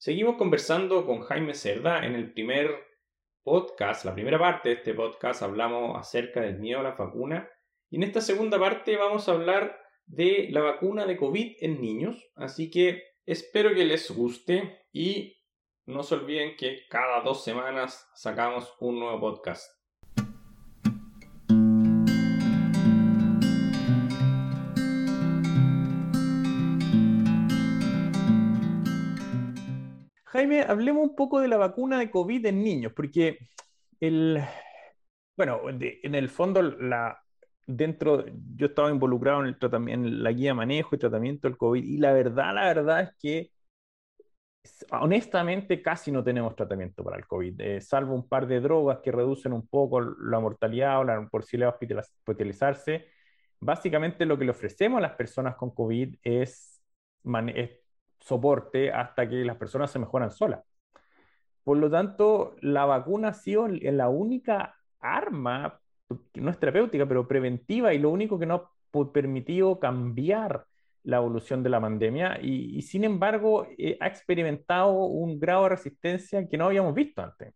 Seguimos 0.00 0.36
conversando 0.36 1.04
con 1.04 1.22
Jaime 1.22 1.54
Cerda. 1.54 2.06
En 2.06 2.14
el 2.14 2.32
primer 2.32 2.72
podcast, 3.42 4.04
la 4.04 4.14
primera 4.14 4.38
parte 4.38 4.68
de 4.68 4.74
este 4.76 4.94
podcast, 4.94 5.42
hablamos 5.42 5.98
acerca 5.98 6.40
del 6.40 6.60
miedo 6.60 6.78
a 6.78 6.84
la 6.84 6.92
vacuna. 6.92 7.50
Y 7.90 7.96
en 7.96 8.04
esta 8.04 8.20
segunda 8.20 8.60
parte 8.60 8.96
vamos 8.96 9.28
a 9.28 9.32
hablar 9.32 9.76
de 10.06 10.50
la 10.52 10.60
vacuna 10.60 11.04
de 11.04 11.16
COVID 11.16 11.56
en 11.58 11.80
niños. 11.80 12.30
Así 12.36 12.70
que 12.70 13.02
espero 13.26 13.74
que 13.74 13.84
les 13.84 14.08
guste 14.12 14.86
y 14.92 15.36
no 15.84 16.04
se 16.04 16.14
olviden 16.14 16.54
que 16.56 16.86
cada 16.88 17.20
dos 17.22 17.42
semanas 17.42 18.08
sacamos 18.14 18.72
un 18.78 19.00
nuevo 19.00 19.18
podcast. 19.18 19.77
Jaime, 30.38 30.60
hablemos 30.62 31.02
un 31.02 31.16
poco 31.16 31.40
de 31.40 31.48
la 31.48 31.56
vacuna 31.56 31.98
de 31.98 32.12
COVID 32.12 32.46
en 32.46 32.62
niños, 32.62 32.92
porque 32.94 33.38
el, 33.98 34.40
bueno, 35.36 35.62
en 35.68 36.14
el 36.14 36.28
fondo, 36.28 36.62
la, 36.62 37.20
dentro, 37.66 38.24
yo 38.54 38.66
estaba 38.66 38.88
involucrado 38.88 39.40
en, 39.40 39.48
el 39.48 39.58
tratamiento, 39.58 40.06
en 40.06 40.22
la 40.22 40.30
guía 40.30 40.50
de 40.50 40.54
manejo 40.54 40.94
y 40.94 40.98
tratamiento 40.98 41.48
del 41.48 41.56
COVID, 41.56 41.82
y 41.82 41.96
la 41.96 42.12
verdad, 42.12 42.54
la 42.54 42.66
verdad 42.66 43.00
es 43.00 43.10
que 43.18 43.50
honestamente 44.92 45.82
casi 45.82 46.12
no 46.12 46.22
tenemos 46.22 46.54
tratamiento 46.54 47.02
para 47.02 47.16
el 47.16 47.26
COVID, 47.26 47.60
eh, 47.60 47.80
salvo 47.80 48.14
un 48.14 48.28
par 48.28 48.46
de 48.46 48.60
drogas 48.60 49.00
que 49.02 49.10
reducen 49.10 49.52
un 49.52 49.66
poco 49.66 50.00
la 50.00 50.38
mortalidad 50.38 51.00
o 51.00 51.04
la 51.04 51.28
posibilidad 51.28 51.76
de 51.80 51.96
hospitalizarse. 51.96 53.06
Básicamente 53.58 54.24
lo 54.24 54.38
que 54.38 54.44
le 54.44 54.52
ofrecemos 54.52 54.98
a 54.98 55.02
las 55.02 55.16
personas 55.16 55.56
con 55.56 55.74
COVID 55.74 56.14
es, 56.22 56.80
es 57.56 57.70
soporte 58.20 58.92
hasta 58.92 59.28
que 59.28 59.44
las 59.44 59.56
personas 59.56 59.90
se 59.90 59.98
mejoran 59.98 60.30
solas. 60.30 60.64
Por 61.64 61.76
lo 61.76 61.90
tanto, 61.90 62.56
la 62.60 62.86
vacuna 62.86 63.28
ha 63.28 63.34
sido 63.34 63.68
la 63.68 64.08
única 64.08 64.76
arma, 65.00 65.80
no 66.34 66.50
es 66.50 66.58
terapéutica, 66.58 67.06
pero 67.06 67.28
preventiva 67.28 67.92
y 67.92 67.98
lo 67.98 68.10
único 68.10 68.38
que 68.38 68.46
no 68.46 68.54
ha 68.54 69.12
permitido 69.12 69.78
cambiar 69.78 70.66
la 71.04 71.18
evolución 71.18 71.62
de 71.62 71.70
la 71.70 71.80
pandemia 71.80 72.38
y, 72.42 72.82
sin 72.82 73.04
embargo 73.04 73.66
eh, 73.78 73.96
ha 74.00 74.06
experimentado 74.06 74.92
un 74.92 75.38
grado 75.38 75.64
de 75.64 75.68
resistencia 75.70 76.46
que 76.48 76.56
no 76.56 76.66
habíamos 76.66 76.94
visto 76.94 77.22
antes. 77.22 77.54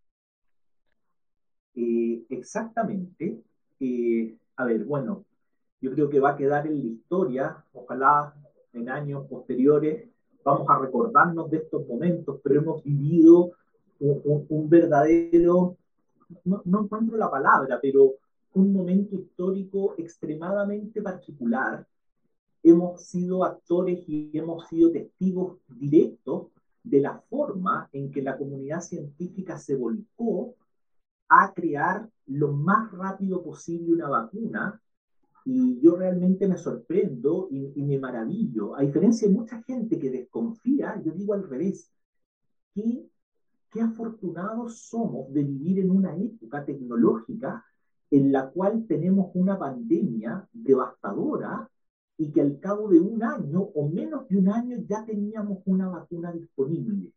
Eh, 1.74 2.22
exactamente. 2.28 3.42
Eh, 3.80 4.36
a 4.56 4.64
ver, 4.64 4.84
bueno, 4.84 5.24
yo 5.80 5.92
creo 5.92 6.08
que 6.08 6.20
va 6.20 6.30
a 6.30 6.36
quedar 6.36 6.66
en 6.66 6.78
la 6.78 6.86
historia, 6.86 7.64
ojalá 7.72 8.34
en 8.72 8.88
años 8.88 9.26
posteriores 9.28 10.11
vamos 10.44 10.68
a 10.68 10.78
recordarnos 10.78 11.50
de 11.50 11.58
estos 11.58 11.86
momentos, 11.86 12.40
pero 12.42 12.60
hemos 12.60 12.82
vivido 12.82 13.52
un, 14.00 14.68
verdadero, 14.68 15.76
no, 16.44 16.62
no, 16.64 16.82
encuentro 16.82 17.16
la 17.16 17.30
palabra, 17.30 17.78
pero 17.80 18.14
un 18.54 18.72
momento 18.72 19.16
histórico 19.16 19.94
extremadamente 19.96 21.00
particular. 21.00 21.86
Hemos 22.62 23.02
sido 23.02 23.44
actores 23.44 24.04
y 24.08 24.30
hemos 24.34 24.66
sido 24.68 24.90
testigos 24.90 25.58
directos 25.68 26.48
de 26.82 27.00
la 27.00 27.18
forma 27.30 27.88
en 27.92 28.10
que 28.10 28.22
la 28.22 28.36
comunidad 28.36 28.80
científica 28.80 29.58
se 29.58 29.76
volcó 29.76 30.54
a 31.28 31.52
crear 31.54 32.08
lo 32.26 32.52
más 32.52 32.92
rápido 32.92 33.42
posible 33.42 33.92
una 33.92 34.08
vacuna 34.08 34.81
y 35.44 35.80
yo 35.80 35.96
realmente 35.96 36.46
me 36.46 36.56
sorprendo 36.56 37.48
y, 37.50 37.82
me 37.82 37.98
maravillo. 37.98 38.76
A 38.76 38.82
diferencia 38.82 39.28
de 39.28 39.34
mucha 39.34 39.62
gente 39.62 39.98
que 39.98 40.10
desconfía, 40.10 41.00
yo 41.04 41.12
digo 41.12 41.34
al 41.34 41.48
revés. 41.48 41.90
¿Qué, 42.74 43.08
qué 43.70 43.80
afortunados 43.80 44.78
somos 44.78 45.32
de 45.32 45.42
vivir 45.42 45.80
en 45.80 45.90
una 45.90 46.16
época 46.16 46.64
tecnológica 46.64 47.64
en 48.10 48.30
la 48.30 48.50
cual 48.50 48.86
tenemos 48.86 49.30
una 49.34 49.58
pandemia 49.58 50.48
devastadora 50.52 51.68
y 52.18 52.30
que 52.30 52.40
al 52.40 52.60
cabo 52.60 52.88
de 52.88 53.00
un 53.00 53.22
año 53.22 53.60
o 53.60 53.88
menos 53.88 54.28
de 54.28 54.38
un 54.38 54.48
año 54.48 54.78
ya 54.86 55.04
teníamos 55.04 55.58
una 55.64 55.88
vacuna 55.88 56.30
disponible. 56.32 57.12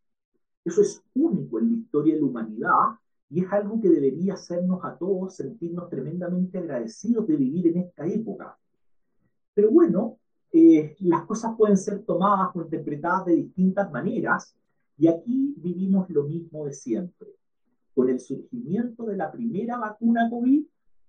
Eso 0.63 0.81
es 0.81 1.03
único 1.13 1.59
en 1.59 1.71
la 1.71 1.77
historia 1.77 2.16
de 2.16 2.21
la 2.21 2.25
humanidad 2.25 3.00
y 3.30 3.44
es 3.44 3.52
algo 3.52 3.81
que 3.81 3.90
debería 3.90 4.36
hacernos 4.36 4.84
a 4.84 4.97
todos 4.97 5.36
sentirnos 5.36 5.90
tremendamente 5.90 6.58
agradecidos 6.58 7.28
de 7.28 7.36
vivir 7.36 7.68
en 7.68 7.78
esta 7.78 8.06
época. 8.06 8.58
Pero 9.53 9.72
bueno, 9.72 10.18
eh, 10.52 10.96
las 11.00 11.25
cosas 11.25 11.56
pueden 11.58 11.78
ser 11.78 12.03
tomadas 12.03 12.56
o 12.56 12.62
interpretadas 12.62 13.25
de 13.25 13.36
distintas 13.36 13.91
maneras, 13.91 14.56
y 14.97 15.08
aquí 15.08 15.53
vivimos 15.58 16.09
lo 16.09 16.24
mismo 16.24 16.66
de 16.66 16.74
siempre. 16.74 17.30
Con 17.94 18.09
el 18.09 18.19
surgimiento 18.19 19.06
de 19.06 19.18
la 19.18 19.31
primera 19.31 19.78
vacuna 19.78 20.30
COVID, 20.30 20.63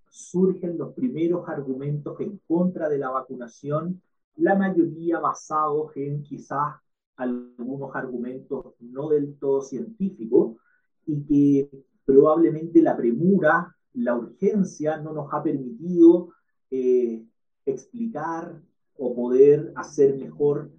surgen 0.09 0.77
los 0.77 0.93
primeros 0.93 1.47
argumentos 1.47 2.19
en 2.19 2.39
contra 2.47 2.89
de 2.89 2.97
la 2.97 3.09
vacunación, 3.09 4.01
la 4.37 4.55
mayoría 4.55 5.19
basados 5.19 5.95
en 5.95 6.23
quizás 6.23 6.75
algunos 7.15 7.95
argumentos 7.95 8.73
no 8.79 9.09
del 9.09 9.37
todo 9.37 9.61
científicos, 9.61 10.57
y 11.05 11.23
que 11.23 11.85
probablemente 12.07 12.81
la 12.81 12.95
premura, 12.95 13.75
la 13.95 14.15
urgencia 14.15 14.95
no 14.95 15.11
nos 15.11 15.27
ha 15.33 15.43
permitido 15.43 16.29
eh, 16.71 17.21
explicar 17.65 18.61
o 18.97 19.13
poder 19.13 19.73
hacer 19.75 20.15
mejor 20.15 20.71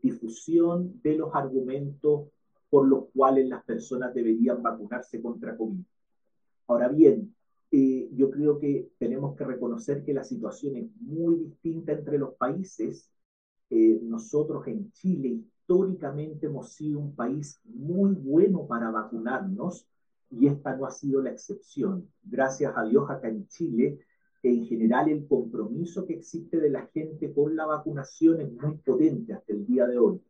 difusión 0.00 0.98
de 1.02 1.18
los 1.18 1.34
argumentos 1.34 2.28
por 2.70 2.88
los 2.88 3.10
cuales 3.12 3.46
las 3.46 3.62
personas 3.62 4.14
deberían 4.14 4.62
vacunarse 4.62 5.20
contra 5.20 5.54
COVID. 5.54 5.82
Ahora 6.68 6.88
bien, 6.88 7.34
eh, 7.70 8.08
yo 8.14 8.30
creo 8.30 8.58
que 8.58 8.88
tenemos 8.98 9.36
que 9.36 9.44
reconocer 9.44 10.02
que 10.02 10.14
la 10.14 10.24
situación 10.24 10.76
es 10.76 10.86
muy 10.98 11.36
distinta 11.40 11.92
entre 11.92 12.16
los 12.16 12.36
países. 12.36 13.10
Eh, 13.68 14.00
nosotros 14.02 14.66
en 14.66 14.90
Chile 14.92 15.28
históricamente 15.28 16.46
hemos 16.46 16.72
sido 16.72 17.00
un 17.00 17.14
país 17.14 17.60
muy 17.64 18.14
bueno 18.14 18.66
para 18.66 18.90
vacunarnos 18.90 19.86
y 20.30 20.46
esta 20.46 20.76
no 20.76 20.86
ha 20.86 20.90
sido 20.90 21.20
la 21.22 21.30
excepción. 21.30 22.08
Gracias 22.22 22.72
a 22.76 22.84
Dios 22.84 23.10
acá 23.10 23.28
en 23.28 23.46
Chile, 23.48 23.98
en 24.42 24.64
general 24.64 25.08
el 25.08 25.26
compromiso 25.26 26.06
que 26.06 26.14
existe 26.14 26.58
de 26.58 26.70
la 26.70 26.86
gente 26.86 27.32
con 27.32 27.56
la 27.56 27.66
vacunación 27.66 28.40
es 28.40 28.52
muy 28.52 28.76
potente 28.78 29.34
hasta 29.34 29.52
el 29.52 29.66
día 29.66 29.86
de 29.86 29.98
hoy. 29.98 30.20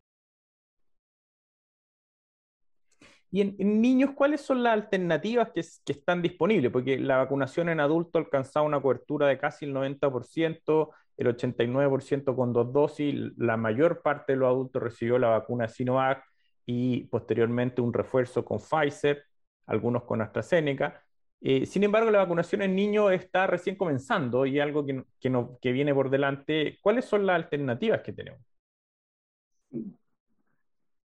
Y 3.32 3.42
en, 3.42 3.80
niños, 3.80 4.10
¿cuáles 4.16 4.40
son 4.40 4.64
las 4.64 4.72
alternativas 4.72 5.50
que, 5.52 5.62
que, 5.84 5.92
están 5.92 6.20
disponibles? 6.20 6.72
Porque 6.72 6.98
la 6.98 7.18
vacunación 7.18 7.68
en 7.68 7.78
adultos 7.78 8.16
ha 8.16 8.24
alcanzado 8.24 8.66
una 8.66 8.82
cobertura 8.82 9.28
de 9.28 9.38
casi 9.38 9.66
el 9.66 9.74
90%, 9.74 10.88
el 11.16 11.36
89% 11.36 12.34
con 12.34 12.52
dos 12.52 12.72
dosis, 12.72 13.14
la 13.36 13.56
mayor 13.56 14.02
parte 14.02 14.32
de 14.32 14.38
los 14.38 14.48
adultos 14.48 14.82
recibió 14.82 15.16
la 15.16 15.28
vacuna 15.28 15.68
Sinovac 15.68 16.24
y 16.66 17.04
posteriormente 17.04 17.80
un 17.80 17.92
refuerzo 17.92 18.44
con 18.44 18.58
Pfizer 18.58 19.29
algunos 19.70 20.02
con 20.02 20.20
AstraZeneca. 20.20 21.02
Eh, 21.40 21.64
sin 21.64 21.84
embargo, 21.84 22.10
la 22.10 22.18
vacunación 22.18 22.60
en 22.62 22.74
niños 22.74 23.12
está 23.12 23.46
recién 23.46 23.76
comenzando 23.76 24.44
y 24.44 24.60
algo 24.60 24.84
que, 24.84 25.04
que, 25.20 25.72
viene 25.72 25.94
por 25.94 26.10
delante. 26.10 26.78
¿Cuáles 26.82 27.04
son 27.06 27.24
las 27.24 27.36
alternativas 27.36 28.02
que 28.02 28.12
tenemos? 28.12 28.40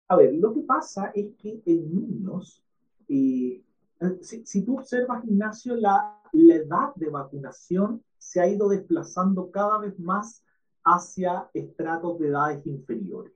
A 0.08 0.16
ver, 0.16 0.34
lo 0.36 0.54
que 0.54 0.62
pasa 0.62 1.12
es 1.16 1.36
que 1.38 1.62
en 1.66 1.96
niños, 1.96 2.64
eh, 3.10 3.62
si, 4.22 4.64
tú 4.64 4.78
observas, 4.78 5.26
Ignacio, 5.26 5.76
la 5.76 6.22
edad 6.32 6.94
de 6.96 7.10
vacunación 7.10 8.04
se 8.18 8.40
ha 8.40 8.48
ido 8.48 8.70
desplazando 8.70 9.50
cada 9.52 9.80
vez 9.80 9.98
más 10.00 10.44
hacia 10.84 11.50
estratos 11.54 12.20
de 12.20 12.28
edades 12.28 12.66
inferiores. 12.66 13.34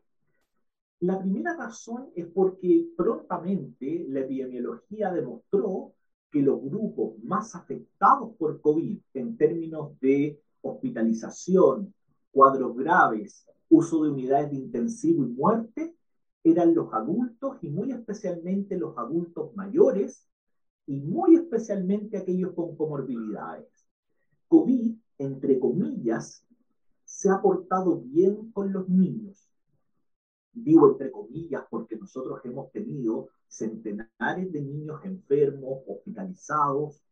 La 1.02 1.20
primera 1.20 1.56
razón 1.58 2.10
es 2.16 2.26
porque 2.28 2.88
prontamente 2.96 4.06
la 4.08 4.22
epidemiología 4.22 5.12
demostró 5.12 5.94
que 6.32 6.42
los 6.42 6.62
grupos 6.62 7.22
más 7.22 7.54
afectados 7.54 8.34
por 8.38 8.62
COVID 8.62 9.00
en 9.14 9.38
términos 9.38 10.00
de 10.00 10.42
hospitalización, 10.62 11.94
cuadros 12.32 12.78
graves, 12.78 13.46
uso 13.70 14.04
de 14.04 14.12
unidades 14.12 14.52
de 14.52 14.58
intensivo 14.58 15.26
y 15.26 15.28
muerte, 15.28 15.96
eran 16.44 16.74
los 16.74 16.94
adultos 16.94 17.58
y 17.62 17.70
muy 17.70 17.92
especialmente 17.92 18.78
los 18.78 18.98
adultos 18.98 19.54
mayores 19.54 20.30
y 20.86 21.02
muy 21.02 21.36
especialmente 21.36 22.18
aquellos 22.18 22.54
con 22.54 22.78
comorbilidades. 22.78 23.68
COVID, 24.48 24.96
entre 25.18 25.60
comillas, 25.60 26.46
se 27.04 27.30
ha 27.30 27.42
portado 27.42 28.00
bien 28.00 28.52
con 28.52 28.72
los 28.72 28.88
niños 28.88 29.45
digo 30.56 30.92
entre 30.92 31.12
comillas, 31.12 31.64
porque 31.70 31.98
nosotros 31.98 32.40
hemos 32.46 32.72
tenido 32.72 33.30
centenares 33.48 34.52
de 34.52 34.62
niños 34.62 35.04
enfermos, 35.04 35.84
hospitalizados. 35.86 37.04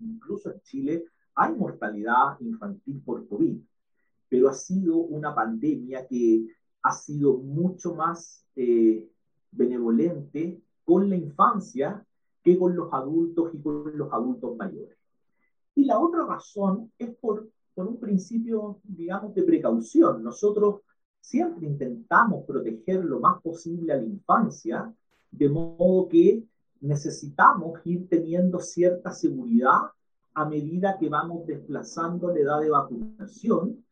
Incluso 0.00 0.50
en 0.50 0.60
Chile 0.62 1.04
hay 1.34 1.54
mortalidad 1.54 2.38
infantil 2.40 3.00
por 3.04 3.26
COVID, 3.28 3.58
pero 4.28 4.48
ha 4.48 4.54
sido 4.54 4.96
una 4.96 5.34
pandemia 5.34 6.06
que 6.06 6.46
ha 6.82 6.92
sido 6.92 7.38
mucho 7.38 7.94
más 7.94 8.44
eh, 8.56 9.08
benevolente 9.52 10.60
con 10.84 11.08
la 11.08 11.16
infancia 11.16 12.04
que 12.42 12.58
con 12.58 12.74
los 12.74 12.92
adultos 12.92 13.54
y 13.54 13.62
con 13.62 13.96
los 13.96 14.12
adultos 14.12 14.56
mayores. 14.56 14.98
Y 15.76 15.84
la 15.84 15.98
otra 16.00 16.26
razón 16.26 16.92
es 16.98 17.14
por, 17.16 17.48
por 17.72 17.86
un 17.86 18.00
principio, 18.00 18.80
digamos, 18.82 19.32
de 19.34 19.44
precaución. 19.44 20.24
Nosotros 20.24 20.80
siempre 21.32 21.66
intentamos 21.66 22.44
proteger 22.44 23.02
lo 23.02 23.18
más 23.18 23.40
posible 23.40 23.90
a 23.94 23.96
la 23.96 24.04
infancia, 24.04 24.94
de 25.30 25.48
modo 25.48 26.06
que 26.06 26.44
necesitamos 26.82 27.80
ir 27.86 28.06
teniendo 28.06 28.60
cierta 28.60 29.10
seguridad 29.12 29.80
a 30.34 30.44
medida 30.44 30.98
que 30.98 31.08
vamos 31.08 31.46
desplazando 31.46 32.28
la 32.28 32.38
edad 32.38 32.60
de 32.60 32.68
vacunación 32.68 33.82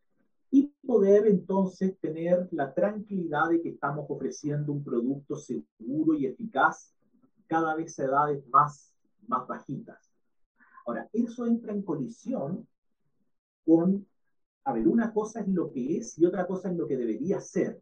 y 0.51 0.71
poder 0.85 1.25
entonces 1.25 1.97
tener 1.99 2.47
la 2.51 2.71
tranquilidad 2.75 3.49
de 3.49 3.59
que 3.59 3.69
estamos 3.69 4.05
ofreciendo 4.07 4.71
un 4.71 4.83
producto 4.83 5.35
seguro 5.35 6.13
y 6.13 6.27
eficaz 6.27 6.93
cada 7.47 7.73
vez 7.75 7.97
a 7.97 8.03
edades 8.03 8.47
más, 8.49 8.93
más 9.27 9.47
bajitas. 9.47 10.11
Ahora, 10.85 11.09
eso 11.11 11.47
entra 11.47 11.73
en 11.73 11.81
colisión 11.81 12.67
con, 13.65 14.05
a 14.63 14.73
ver, 14.73 14.87
una 14.87 15.13
cosa 15.13 15.41
es 15.41 15.47
lo 15.47 15.71
que 15.71 15.97
es 15.97 16.17
y 16.19 16.25
otra 16.25 16.45
cosa 16.45 16.69
es 16.69 16.77
lo 16.77 16.87
que 16.87 16.97
debería 16.97 17.39
ser. 17.39 17.81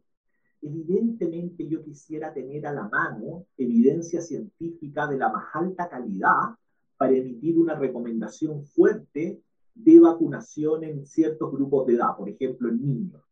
Evidentemente 0.62 1.66
yo 1.66 1.82
quisiera 1.82 2.32
tener 2.32 2.66
a 2.66 2.72
la 2.72 2.88
mano 2.88 3.46
evidencia 3.56 4.20
científica 4.20 5.06
de 5.06 5.18
la 5.18 5.30
más 5.30 5.46
alta 5.54 5.88
calidad 5.88 6.54
para 6.96 7.12
emitir 7.12 7.58
una 7.58 7.74
recomendación 7.74 8.64
fuerte 8.64 9.42
de 9.74 10.00
vacunación 10.00 10.84
en 10.84 11.06
ciertos 11.06 11.50
grupos 11.50 11.86
de 11.86 11.94
edad, 11.94 12.16
por 12.16 12.28
ejemplo, 12.28 12.68
en 12.68 12.82
niños. 12.82 13.22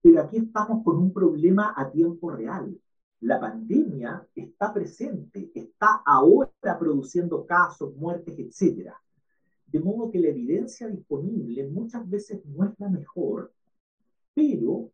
Pero 0.00 0.20
aquí 0.22 0.38
estamos 0.38 0.84
con 0.84 0.96
un 0.96 1.12
problema 1.12 1.74
a 1.76 1.90
tiempo 1.90 2.30
real. 2.30 2.78
La 3.20 3.40
pandemia 3.40 4.24
está 4.34 4.72
presente, 4.72 5.50
está 5.54 6.02
ahora 6.06 6.78
produciendo 6.78 7.44
casos, 7.44 7.96
muertes, 7.96 8.38
etc. 8.38 8.92
De 9.68 9.80
modo 9.80 10.10
que 10.10 10.18
la 10.18 10.28
evidencia 10.28 10.88
disponible 10.88 11.66
muchas 11.68 12.08
veces 12.08 12.44
no 12.46 12.64
es 12.64 12.72
la 12.78 12.88
mejor, 12.88 13.52
pero 14.34 14.90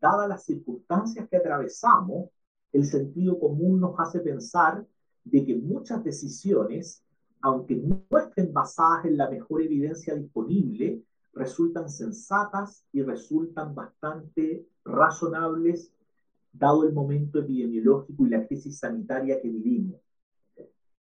dadas 0.00 0.28
las 0.28 0.44
circunstancias 0.44 1.26
que 1.28 1.36
atravesamos, 1.38 2.28
el 2.72 2.84
sentido 2.84 3.38
común 3.38 3.80
nos 3.80 3.98
hace 3.98 4.20
pensar 4.20 4.84
de 5.24 5.44
que 5.44 5.56
muchas 5.56 6.04
decisiones, 6.04 7.02
aunque 7.40 7.76
no 7.76 8.02
estén 8.18 8.52
basadas 8.52 9.06
en 9.06 9.16
la 9.16 9.30
mejor 9.30 9.62
evidencia 9.62 10.14
disponible, 10.14 11.02
resultan 11.32 11.88
sensatas 11.88 12.84
y 12.92 13.02
resultan 13.02 13.74
bastante 13.74 14.66
razonables 14.84 15.90
dado 16.52 16.84
el 16.84 16.92
momento 16.92 17.38
epidemiológico 17.38 18.26
y 18.26 18.30
la 18.30 18.46
crisis 18.46 18.78
sanitaria 18.78 19.40
que 19.40 19.48
vivimos. 19.48 20.00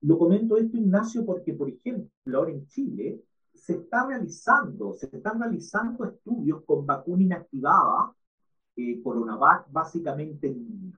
Lo 0.03 0.19
comento 0.19 0.57
esto, 0.57 0.77
Ignacio, 0.77 1.25
porque, 1.27 1.53
por 1.53 1.69
ejemplo, 1.69 2.39
ahora 2.39 2.53
en 2.53 2.67
Chile 2.67 3.23
se 3.55 3.75
está 3.75 4.07
realizando, 4.07 4.95
se 4.95 5.07
están 5.07 5.39
realizando 5.39 6.07
estudios 6.07 6.65
con 6.65 6.87
vacuna 6.87 7.23
inactivada 7.23 8.15
eh, 8.77 9.03
Coronavac, 9.03 9.71
básicamente 9.71 10.47
en 10.47 10.93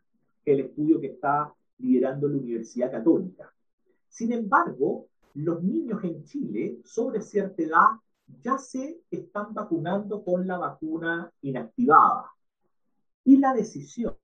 el 0.44 0.60
estudio 0.60 1.00
que 1.00 1.08
está 1.08 1.52
liderando 1.78 2.28
la 2.28 2.36
Universidad 2.36 2.92
Católica. 2.92 3.52
Sin 4.08 4.32
embargo, 4.32 5.08
los 5.34 5.62
niños 5.62 6.04
en 6.04 6.22
Chile 6.24 6.78
sobre 6.84 7.22
cierta 7.22 7.62
edad 7.62 7.88
ya 8.40 8.58
se 8.58 9.00
están 9.10 9.52
vacunando 9.52 10.22
con 10.22 10.46
la 10.46 10.58
vacuna 10.58 11.32
inactivada. 11.40 12.30
Y 13.24 13.38
la 13.38 13.52
decisión 13.54 14.16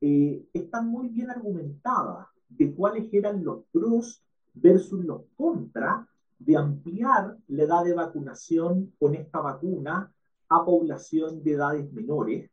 eh, 0.00 0.46
está 0.52 0.82
muy 0.82 1.08
bien 1.08 1.30
argumentada 1.30 2.30
de 2.48 2.72
cuáles 2.74 3.12
eran 3.12 3.44
los 3.44 3.64
pros 3.72 4.22
versus 4.54 5.04
los 5.04 5.22
contras 5.36 6.06
de 6.38 6.56
ampliar 6.56 7.36
la 7.48 7.62
edad 7.62 7.84
de 7.84 7.94
vacunación 7.94 8.92
con 8.98 9.14
esta 9.14 9.40
vacuna 9.40 10.12
a 10.48 10.64
población 10.64 11.42
de 11.42 11.52
edades 11.52 11.92
menores 11.92 12.50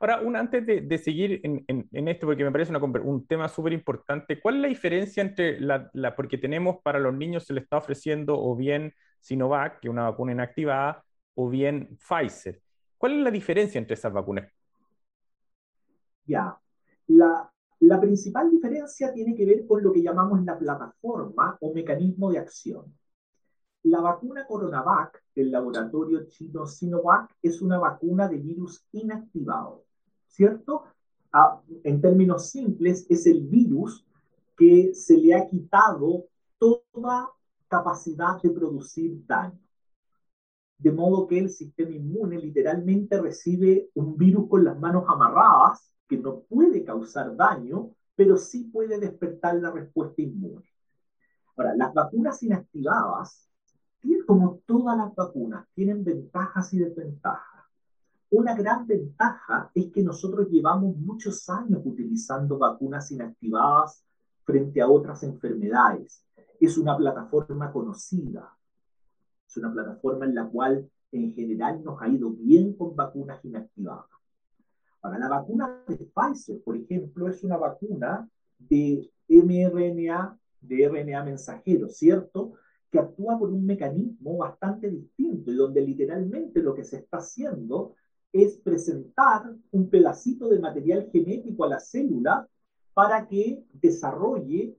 Ahora, 0.00 0.20
antes 0.38 0.66
de, 0.66 0.98
seguir 0.98 1.40
en, 1.42 2.08
esto, 2.08 2.26
porque 2.26 2.44
me 2.44 2.52
parece 2.52 2.76
un 2.76 3.26
tema 3.26 3.48
súper 3.48 3.72
importante, 3.72 4.38
¿cuál 4.38 4.56
es 4.56 4.60
la 4.60 4.68
diferencia 4.68 5.22
entre 5.22 5.58
la, 5.60 5.90
porque 6.14 6.36
tenemos 6.36 6.76
para 6.82 6.98
los 6.98 7.14
niños 7.14 7.44
se 7.44 7.54
le 7.54 7.60
está 7.60 7.78
ofreciendo 7.78 8.38
o 8.38 8.54
bien 8.54 8.92
Sinovac, 9.20 9.80
que 9.80 9.88
es 9.88 9.90
una 9.90 10.10
vacuna 10.10 10.32
inactivada, 10.32 11.02
o 11.34 11.48
bien 11.48 11.96
Pfizer? 11.96 12.60
¿Cuál 12.98 13.12
es 13.12 13.18
la 13.20 13.30
diferencia 13.30 13.78
entre 13.78 13.94
esas 13.94 14.12
vacunas? 14.12 14.52
Ya, 16.26 16.58
la, 17.06 17.50
la 17.86 18.00
principal 18.00 18.50
diferencia 18.50 19.12
tiene 19.12 19.34
que 19.34 19.44
ver 19.44 19.66
con 19.66 19.82
lo 19.82 19.92
que 19.92 20.02
llamamos 20.02 20.42
la 20.44 20.58
plataforma 20.58 21.56
o 21.60 21.72
mecanismo 21.72 22.30
de 22.30 22.38
acción. 22.38 22.94
La 23.82 24.00
vacuna 24.00 24.46
Coronavac 24.46 25.22
del 25.34 25.50
laboratorio 25.50 26.26
chino 26.26 26.66
Sinovac 26.66 27.36
es 27.42 27.60
una 27.60 27.78
vacuna 27.78 28.28
de 28.28 28.38
virus 28.38 28.86
inactivado. 28.92 29.84
¿cierto? 30.34 30.84
en 31.82 32.00
términos 32.00 32.50
simples, 32.50 33.06
es 33.08 33.26
el 33.26 33.42
virus 33.42 34.06
que 34.56 34.94
se 34.94 35.16
le 35.16 35.34
ha 35.34 35.46
quitado 35.48 36.26
toda 36.58 37.28
capacidad 37.66 38.40
de 38.40 38.50
producir 38.50 39.26
daño. 39.26 39.58
De 40.78 40.92
modo 40.92 41.26
que 41.26 41.40
el 41.40 41.50
sistema 41.50 41.90
inmune 41.90 42.38
literalmente 42.38 43.20
recibe 43.20 43.90
un 43.94 44.16
virus 44.16 44.48
con 44.48 44.64
las 44.64 44.78
manos 44.78 45.04
amarradas 45.08 45.92
que 46.08 46.18
no 46.18 46.40
puede 46.40 46.84
causar 46.84 47.34
daño, 47.36 47.90
pero 48.14 48.36
sí 48.36 48.64
puede 48.64 48.98
despertar 48.98 49.56
la 49.56 49.70
respuesta 49.70 50.22
inmune. 50.22 50.64
Ahora, 51.56 51.74
las 51.76 51.94
vacunas 51.94 52.42
inactivadas, 52.42 53.48
como 54.26 54.60
todas 54.66 54.96
las 54.96 55.14
vacunas, 55.14 55.66
tienen 55.74 56.04
ventajas 56.04 56.72
y 56.72 56.78
desventajas. 56.78 57.64
Una 58.30 58.54
gran 58.54 58.86
ventaja 58.86 59.70
es 59.74 59.92
que 59.92 60.02
nosotros 60.02 60.48
llevamos 60.50 60.96
muchos 60.96 61.48
años 61.48 61.82
utilizando 61.84 62.58
vacunas 62.58 63.10
inactivadas 63.12 64.04
frente 64.44 64.80
a 64.80 64.88
otras 64.88 65.22
enfermedades. 65.22 66.24
Es 66.60 66.78
una 66.78 66.96
plataforma 66.96 67.70
conocida. 67.72 68.56
Es 69.46 69.56
una 69.56 69.72
plataforma 69.72 70.24
en 70.24 70.34
la 70.34 70.48
cual 70.48 70.90
en 71.12 71.32
general 71.32 71.84
nos 71.84 72.00
ha 72.02 72.08
ido 72.08 72.30
bien 72.30 72.74
con 72.74 72.96
vacunas 72.96 73.44
inactivadas. 73.44 74.06
Ahora, 75.04 75.18
la 75.18 75.28
vacuna 75.28 75.84
de 75.86 75.96
Pfizer, 75.96 76.62
por 76.62 76.78
ejemplo, 76.78 77.28
es 77.28 77.44
una 77.44 77.58
vacuna 77.58 78.26
de 78.58 79.06
mRNA, 79.28 80.38
de 80.62 80.88
RNA 80.88 81.24
mensajero, 81.24 81.90
¿cierto? 81.90 82.54
Que 82.90 83.00
actúa 83.00 83.38
por 83.38 83.50
un 83.50 83.66
mecanismo 83.66 84.38
bastante 84.38 84.88
distinto 84.88 85.52
y 85.52 85.56
donde 85.56 85.82
literalmente 85.82 86.62
lo 86.62 86.74
que 86.74 86.84
se 86.84 86.96
está 86.96 87.18
haciendo 87.18 87.96
es 88.32 88.56
presentar 88.56 89.54
un 89.72 89.90
pedacito 89.90 90.48
de 90.48 90.58
material 90.58 91.10
genético 91.12 91.64
a 91.64 91.68
la 91.68 91.80
célula 91.80 92.48
para 92.94 93.28
que 93.28 93.62
desarrolle 93.74 94.74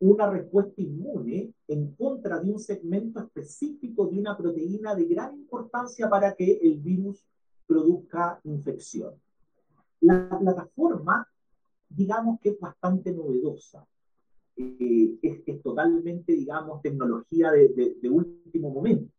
una 0.00 0.28
respuesta 0.28 0.82
inmune 0.82 1.54
en 1.68 1.94
contra 1.94 2.40
de 2.40 2.50
un 2.50 2.58
segmento 2.58 3.20
específico 3.20 4.08
de 4.08 4.18
una 4.18 4.36
proteína 4.36 4.96
de 4.96 5.04
gran 5.04 5.36
importancia 5.36 6.10
para 6.10 6.34
que 6.34 6.58
el 6.64 6.78
virus 6.78 7.24
produzca 7.64 8.40
infección. 8.42 9.14
La 10.00 10.38
plataforma, 10.38 11.26
digamos 11.88 12.40
que 12.40 12.50
es 12.50 12.60
bastante 12.60 13.12
novedosa. 13.12 13.86
Eh, 14.56 15.18
es, 15.22 15.62
totalmente, 15.62 16.32
digamos, 16.32 16.82
tecnología 16.82 17.52
de 17.52 18.10
último 18.10 18.70
momento. 18.70 19.12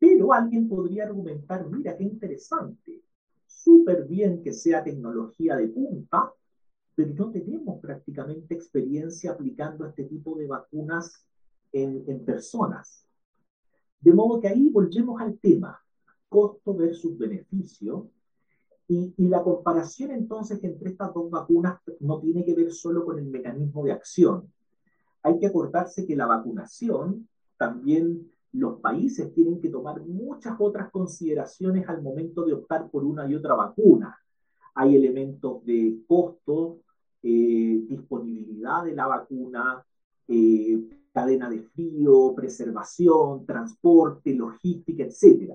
Pero 0.00 0.32
alguien 0.32 0.66
podría 0.66 1.04
argumentar, 1.04 1.68
mira, 1.68 1.94
qué 1.94 2.04
interesante, 2.04 3.02
súper 3.46 4.06
bien 4.08 4.42
que 4.42 4.52
sea 4.52 4.82
tecnología 4.82 5.56
de 5.56 5.68
punta, 5.68 6.32
pero 6.94 7.12
no 7.14 7.30
tenemos 7.30 7.80
prácticamente 7.80 8.54
experiencia 8.54 9.32
aplicando 9.32 9.86
este 9.86 10.04
tipo 10.04 10.36
de 10.38 10.46
vacunas 10.46 11.26
en, 11.70 12.02
en 12.06 12.24
personas. 12.24 13.06
De 14.00 14.14
modo 14.14 14.40
que 14.40 14.48
ahí 14.48 14.70
volvemos 14.70 15.20
al 15.20 15.38
tema, 15.38 15.78
costo 16.30 16.74
versus 16.74 17.18
beneficio, 17.18 18.10
y, 18.90 19.14
y, 19.16 19.28
la 19.28 19.42
comparación 19.42 20.10
entonces 20.10 20.62
entre 20.64 20.90
estas 20.90 21.14
dos 21.14 21.30
vacunas 21.30 21.78
no 22.00 22.18
tiene 22.18 22.44
que 22.44 22.54
ver 22.54 22.72
solo 22.72 23.04
con 23.04 23.18
el 23.18 23.26
mecanismo 23.26 23.84
de 23.84 23.92
acción. 23.92 24.52
Hay 25.22 25.38
que 25.38 25.46
acordarse 25.46 26.06
que 26.06 26.16
la 26.16 26.26
vacunación 26.26 27.28
también 27.56 28.28
los 28.52 28.80
países 28.80 29.32
tienen 29.32 29.60
que 29.60 29.68
tomar 29.68 30.00
muchas 30.00 30.56
otras 30.58 30.90
consideraciones 30.90 31.88
al 31.88 32.02
momento 32.02 32.44
de 32.44 32.54
optar 32.54 32.90
por 32.90 33.04
una 33.04 33.28
y 33.28 33.34
otra 33.34 33.54
vacuna. 33.54 34.18
Hay 34.74 34.96
elementos 34.96 35.64
de 35.64 36.00
costo, 36.08 36.80
eh, 37.22 37.84
disponibilidad 37.88 38.84
de 38.84 38.94
la 38.94 39.06
vacuna, 39.06 39.84
eh, 40.26 40.80
cadena 41.12 41.48
de 41.48 41.60
frío, 41.62 42.32
preservación, 42.34 43.46
transporte, 43.46 44.34
logística, 44.34 45.04
etc. 45.04 45.54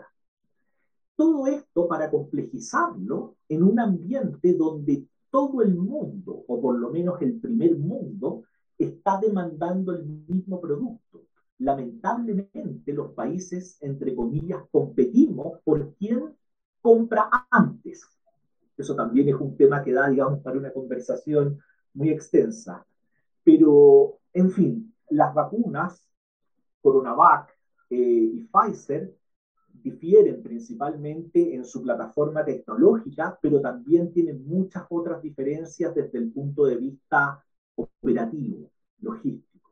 Todo 1.15 1.47
esto 1.47 1.87
para 1.87 2.09
complejizarlo 2.11 3.35
en 3.47 3.63
un 3.63 3.79
ambiente 3.79 4.53
donde 4.53 5.05
todo 5.29 5.61
el 5.61 5.75
mundo, 5.75 6.43
o 6.47 6.61
por 6.61 6.77
lo 6.77 6.89
menos 6.91 7.21
el 7.21 7.39
primer 7.39 7.77
mundo, 7.77 8.43
está 8.77 9.19
demandando 9.19 9.93
el 9.93 10.05
mismo 10.05 10.59
producto. 10.59 11.23
Lamentablemente, 11.59 12.93
los 12.93 13.11
países, 13.11 13.77
entre 13.81 14.13
comillas, 14.13 14.63
competimos 14.71 15.59
por 15.63 15.93
quién 15.95 16.35
compra 16.81 17.29
antes. 17.49 18.05
Eso 18.77 18.95
también 18.95 19.29
es 19.29 19.35
un 19.35 19.55
tema 19.55 19.83
que 19.83 19.93
da, 19.93 20.09
digamos, 20.09 20.39
para 20.39 20.57
una 20.57 20.73
conversación 20.73 21.59
muy 21.93 22.09
extensa. 22.09 22.85
Pero, 23.43 24.19
en 24.33 24.51
fin, 24.51 24.93
las 25.09 25.33
vacunas, 25.33 26.05
CoronaVac 26.81 27.57
eh, 27.89 27.95
y 27.97 28.49
Pfizer, 28.51 29.15
difieren 29.85 30.41
principalmente 30.41 31.53
en 31.53 31.63
su 31.63 31.83
plataforma 31.83 32.43
tecnológica, 32.43 33.37
pero 33.39 33.61
también 33.61 34.11
tienen 34.11 34.43
muchas 34.47 34.83
otras 34.89 35.21
diferencias 35.21 35.93
desde 35.93 36.17
el 36.17 36.31
punto 36.31 36.65
de 36.65 36.77
vista 36.77 37.45
operativo, 37.75 38.71
logístico. 38.99 39.71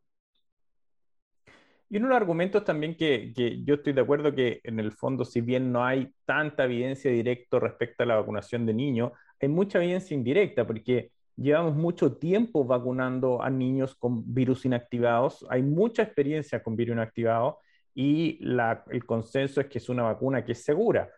Y 1.89 1.98
uno 1.98 2.08
de 2.08 2.10
los 2.10 2.22
argumentos 2.22 2.63
también 2.63 2.96
que, 2.96 3.34
que, 3.36 3.63
yo 3.63 3.75
estoy 3.75 3.93
de 3.93 4.01
acuerdo 4.01 4.36
que 4.36 4.62
en 4.63 4.79
el 4.79 4.91
fondo, 4.91 5.25
si 5.25 5.41
bien 5.41 5.72
no 5.72 5.84
hay 5.84 6.13
tanta 6.25 6.65
evidencia 6.65 7.10
directa 7.10 7.60
respecto 7.60 8.03
a 8.03 8.05
la 8.05 8.15
vacunación 8.15 8.67
de 8.67 8.74
niños, 8.75 9.13
hay 9.39 9.48
mucha 9.50 9.79
evidencia 9.79 10.15
indirecta, 10.15 10.65
porque 10.67 11.12
llevamos 11.36 11.75
mucho 11.75 12.17
tiempo 12.17 12.65
vacunando 12.65 13.41
a 13.41 13.50
niños 13.50 13.96
con 13.96 14.32
virus 14.32 14.63
inactivados, 14.65 15.43
hay 15.50 15.63
mucha 15.63 16.03
experiencia 16.03 16.62
con 16.62 16.75
virus 16.75 16.93
inactivados 16.93 17.55
y 17.96 18.40
el 18.42 19.06
consenso 19.06 19.62
es 19.62 19.68
que 19.68 19.78
es 19.78 19.90
una 19.90 20.04
vacuna 20.04 20.44
que 20.44 20.54
es 20.54 20.64
segura. 20.64 21.10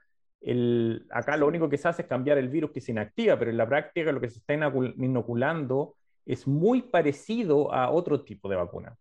Acá 1.09 1.37
lo 1.37 1.47
único 1.47 1.69
que 1.69 1.77
se 1.77 1.87
hace 1.87 2.03
es 2.03 2.07
cambiar 2.07 2.37
el 2.37 2.49
virus 2.49 2.71
que 2.71 2.81
se 2.81 2.91
inactiva, 2.91 3.37
pero 3.39 3.51
en 3.51 3.57
la 3.57 3.67
práctica 3.67 4.11
lo 4.11 4.21
que 4.21 4.29
se 4.29 4.39
está 4.39 4.53
inoculando 4.53 5.95
es 6.25 6.47
muy 6.47 6.81
parecido 6.83 7.73
a 7.73 7.89
otro 7.91 8.23
tipo 8.23 8.49
de 8.49 8.55
vacuna. 8.55 8.97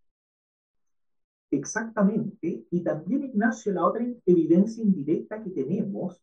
Exactamente. 1.51 2.65
Y 2.71 2.83
también, 2.83 3.25
Ignacio, 3.25 3.73
la 3.73 3.85
otra 3.85 4.05
evidencia 4.27 4.83
indirecta 4.83 5.43
que 5.43 5.51
tenemos 5.51 6.21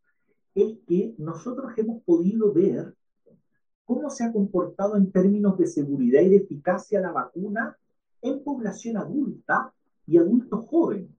es 0.54 0.78
que 0.88 1.16
nosotros 1.18 1.72
hemos 1.78 2.04
podido 2.04 2.52
ver 2.54 2.94
cómo 3.86 4.10
se 4.10 4.24
ha 4.24 4.34
comportado 4.34 4.98
en 4.98 5.12
términos 5.12 5.58
de 5.58 5.68
seguridad 5.68 6.22
y 6.22 6.30
de 6.30 6.38
eficacia 6.38 7.00
la 7.00 7.12
vacuna 7.12 7.78
en 8.22 8.44
población 8.44 8.98
adulta 8.98 9.74
y 10.06 10.18
adultos 10.18 10.66
jóvenes. 10.68 11.10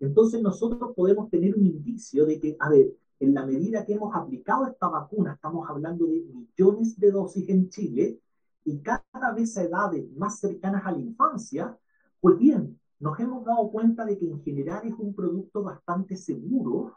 Entonces 0.00 0.42
nosotros 0.42 0.92
podemos 0.96 1.30
tener 1.30 1.54
un 1.54 1.66
indicio 1.66 2.26
de 2.26 2.40
que, 2.40 2.56
a 2.58 2.68
ver, 2.70 2.92
en 3.20 3.34
la 3.34 3.44
medida 3.44 3.84
que 3.84 3.92
hemos 3.92 4.14
aplicado 4.14 4.66
esta 4.66 4.88
vacuna, 4.88 5.34
estamos 5.34 5.68
hablando 5.68 6.06
de 6.06 6.22
millones 6.22 6.98
de 6.98 7.10
dosis 7.10 7.48
en 7.50 7.68
Chile, 7.68 8.18
y 8.64 8.78
cada 8.80 9.32
vez 9.34 9.56
a 9.56 9.64
edades 9.64 10.10
más 10.16 10.38
cercanas 10.38 10.84
a 10.84 10.92
la 10.92 10.98
infancia, 10.98 11.78
pues 12.20 12.38
bien, 12.38 12.78
nos 12.98 13.18
hemos 13.18 13.44
dado 13.44 13.70
cuenta 13.70 14.04
de 14.04 14.18
que 14.18 14.26
en 14.26 14.42
general 14.42 14.86
es 14.86 14.94
un 14.98 15.14
producto 15.14 15.62
bastante 15.62 16.16
seguro 16.16 16.94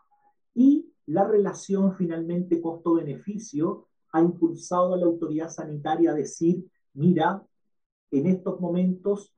y 0.54 0.90
la 1.06 1.26
relación 1.26 1.96
finalmente 1.96 2.62
costo-beneficio 2.62 3.88
ha 4.12 4.22
impulsado 4.22 4.94
a 4.94 4.98
la 4.98 5.06
autoridad 5.06 5.50
sanitaria 5.50 6.12
a 6.12 6.16
decir, 6.16 6.66
mira, 6.94 7.46
en 8.12 8.28
estos 8.28 8.60
momentos 8.60 9.34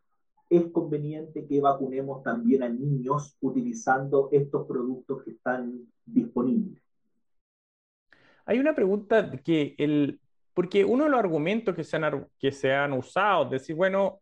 es 0.58 0.72
conveniente 0.72 1.46
que 1.46 1.62
vacunemos 1.62 2.24
también 2.24 2.64
a 2.64 2.70
niños 2.70 3.38
utilizando 3.42 4.30
estos 4.32 4.68
productos 4.68 5.24
que 5.24 5.32
están 5.32 5.88
disponibles. 6.06 6.82
Hay 8.46 8.60
una 8.60 8.76
pregunta 8.76 9.32
que 9.44 9.76
el, 9.78 10.20
porque 10.54 10.86
uno 10.86 11.06
de 11.06 11.10
los 11.10 11.20
argumentos 11.20 11.76
que 11.76 11.84
se 11.84 11.98
han, 11.98 12.28
que 12.40 12.52
se 12.52 12.74
han 12.74 12.94
usado, 12.94 13.46
es 13.46 13.52
decir, 13.52 13.76
bueno, 13.76 14.20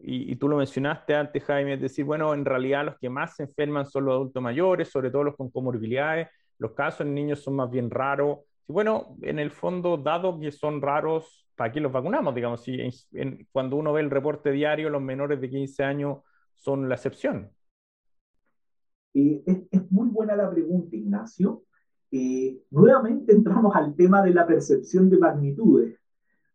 y, 0.00 0.32
y, 0.32 0.36
tú 0.36 0.48
lo 0.48 0.56
mencionaste 0.56 1.14
antes, 1.14 1.42
Jaime, 1.44 1.74
es 1.74 1.80
decir, 1.80 2.04
bueno, 2.04 2.34
en 2.34 2.44
realidad 2.44 2.84
los 2.84 2.98
que 2.98 3.08
más 3.08 3.36
se 3.36 3.44
enferman 3.44 3.86
son 3.86 4.04
los 4.04 4.14
adultos 4.14 4.42
mayores, 4.42 4.88
sobre 4.88 5.10
todo 5.10 5.24
los 5.24 5.36
con 5.36 5.50
comorbilidades, 5.50 6.28
los 6.58 6.72
casos 6.72 7.02
en 7.02 7.14
niños 7.14 7.42
son 7.42 7.56
más 7.56 7.70
bien 7.70 7.90
raros. 7.90 8.38
Bueno, 8.66 9.16
en 9.22 9.38
el 9.38 9.50
fondo, 9.50 9.96
dado 9.98 10.38
que 10.40 10.50
son 10.50 10.80
raros, 10.80 11.46
¿para 11.54 11.70
qué 11.70 11.80
los 11.80 11.92
vacunamos? 11.92 12.34
Digamos, 12.34 12.62
si 12.62 12.78
cuando 13.52 13.76
uno 13.76 13.92
ve 13.92 14.00
el 14.00 14.10
reporte 14.10 14.52
diario, 14.52 14.88
los 14.88 15.02
menores 15.02 15.40
de 15.40 15.50
15 15.50 15.84
años 15.84 16.18
son 16.56 16.88
la 16.88 16.94
excepción. 16.94 17.50
Eh, 19.12 19.42
es, 19.70 19.90
muy 19.92 20.08
buena 20.08 20.34
la 20.34 20.50
pregunta, 20.50 20.96
Ignacio. 20.96 21.64
Eh, 22.10 22.62
nuevamente 22.70 23.32
entramos 23.32 23.74
al 23.76 23.94
tema 23.94 24.22
de 24.22 24.32
la 24.32 24.46
percepción 24.46 25.10
de 25.10 25.18
magnitudes. 25.18 25.98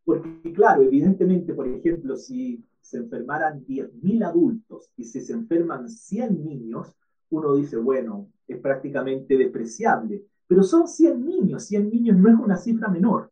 Porque, 0.03 0.51
claro, 0.53 0.81
evidentemente, 0.81 1.53
por 1.53 1.67
ejemplo, 1.67 2.15
si 2.15 2.65
se 2.81 2.97
enfermaran 2.97 3.63
10.000 3.65 4.23
adultos 4.23 4.91
y 4.97 5.03
si 5.03 5.21
se 5.21 5.33
enferman 5.33 5.87
100 5.87 6.43
niños, 6.43 6.95
uno 7.29 7.55
dice, 7.55 7.77
bueno, 7.77 8.31
es 8.47 8.57
prácticamente 8.57 9.37
despreciable. 9.37 10.23
Pero 10.49 10.63
son 10.63 10.87
100 10.87 11.23
niños, 11.23 11.65
100 11.65 11.91
niños 11.91 12.17
no 12.17 12.27
es 12.27 12.35
una 12.35 12.57
cifra 12.57 12.87
menor. 12.87 13.31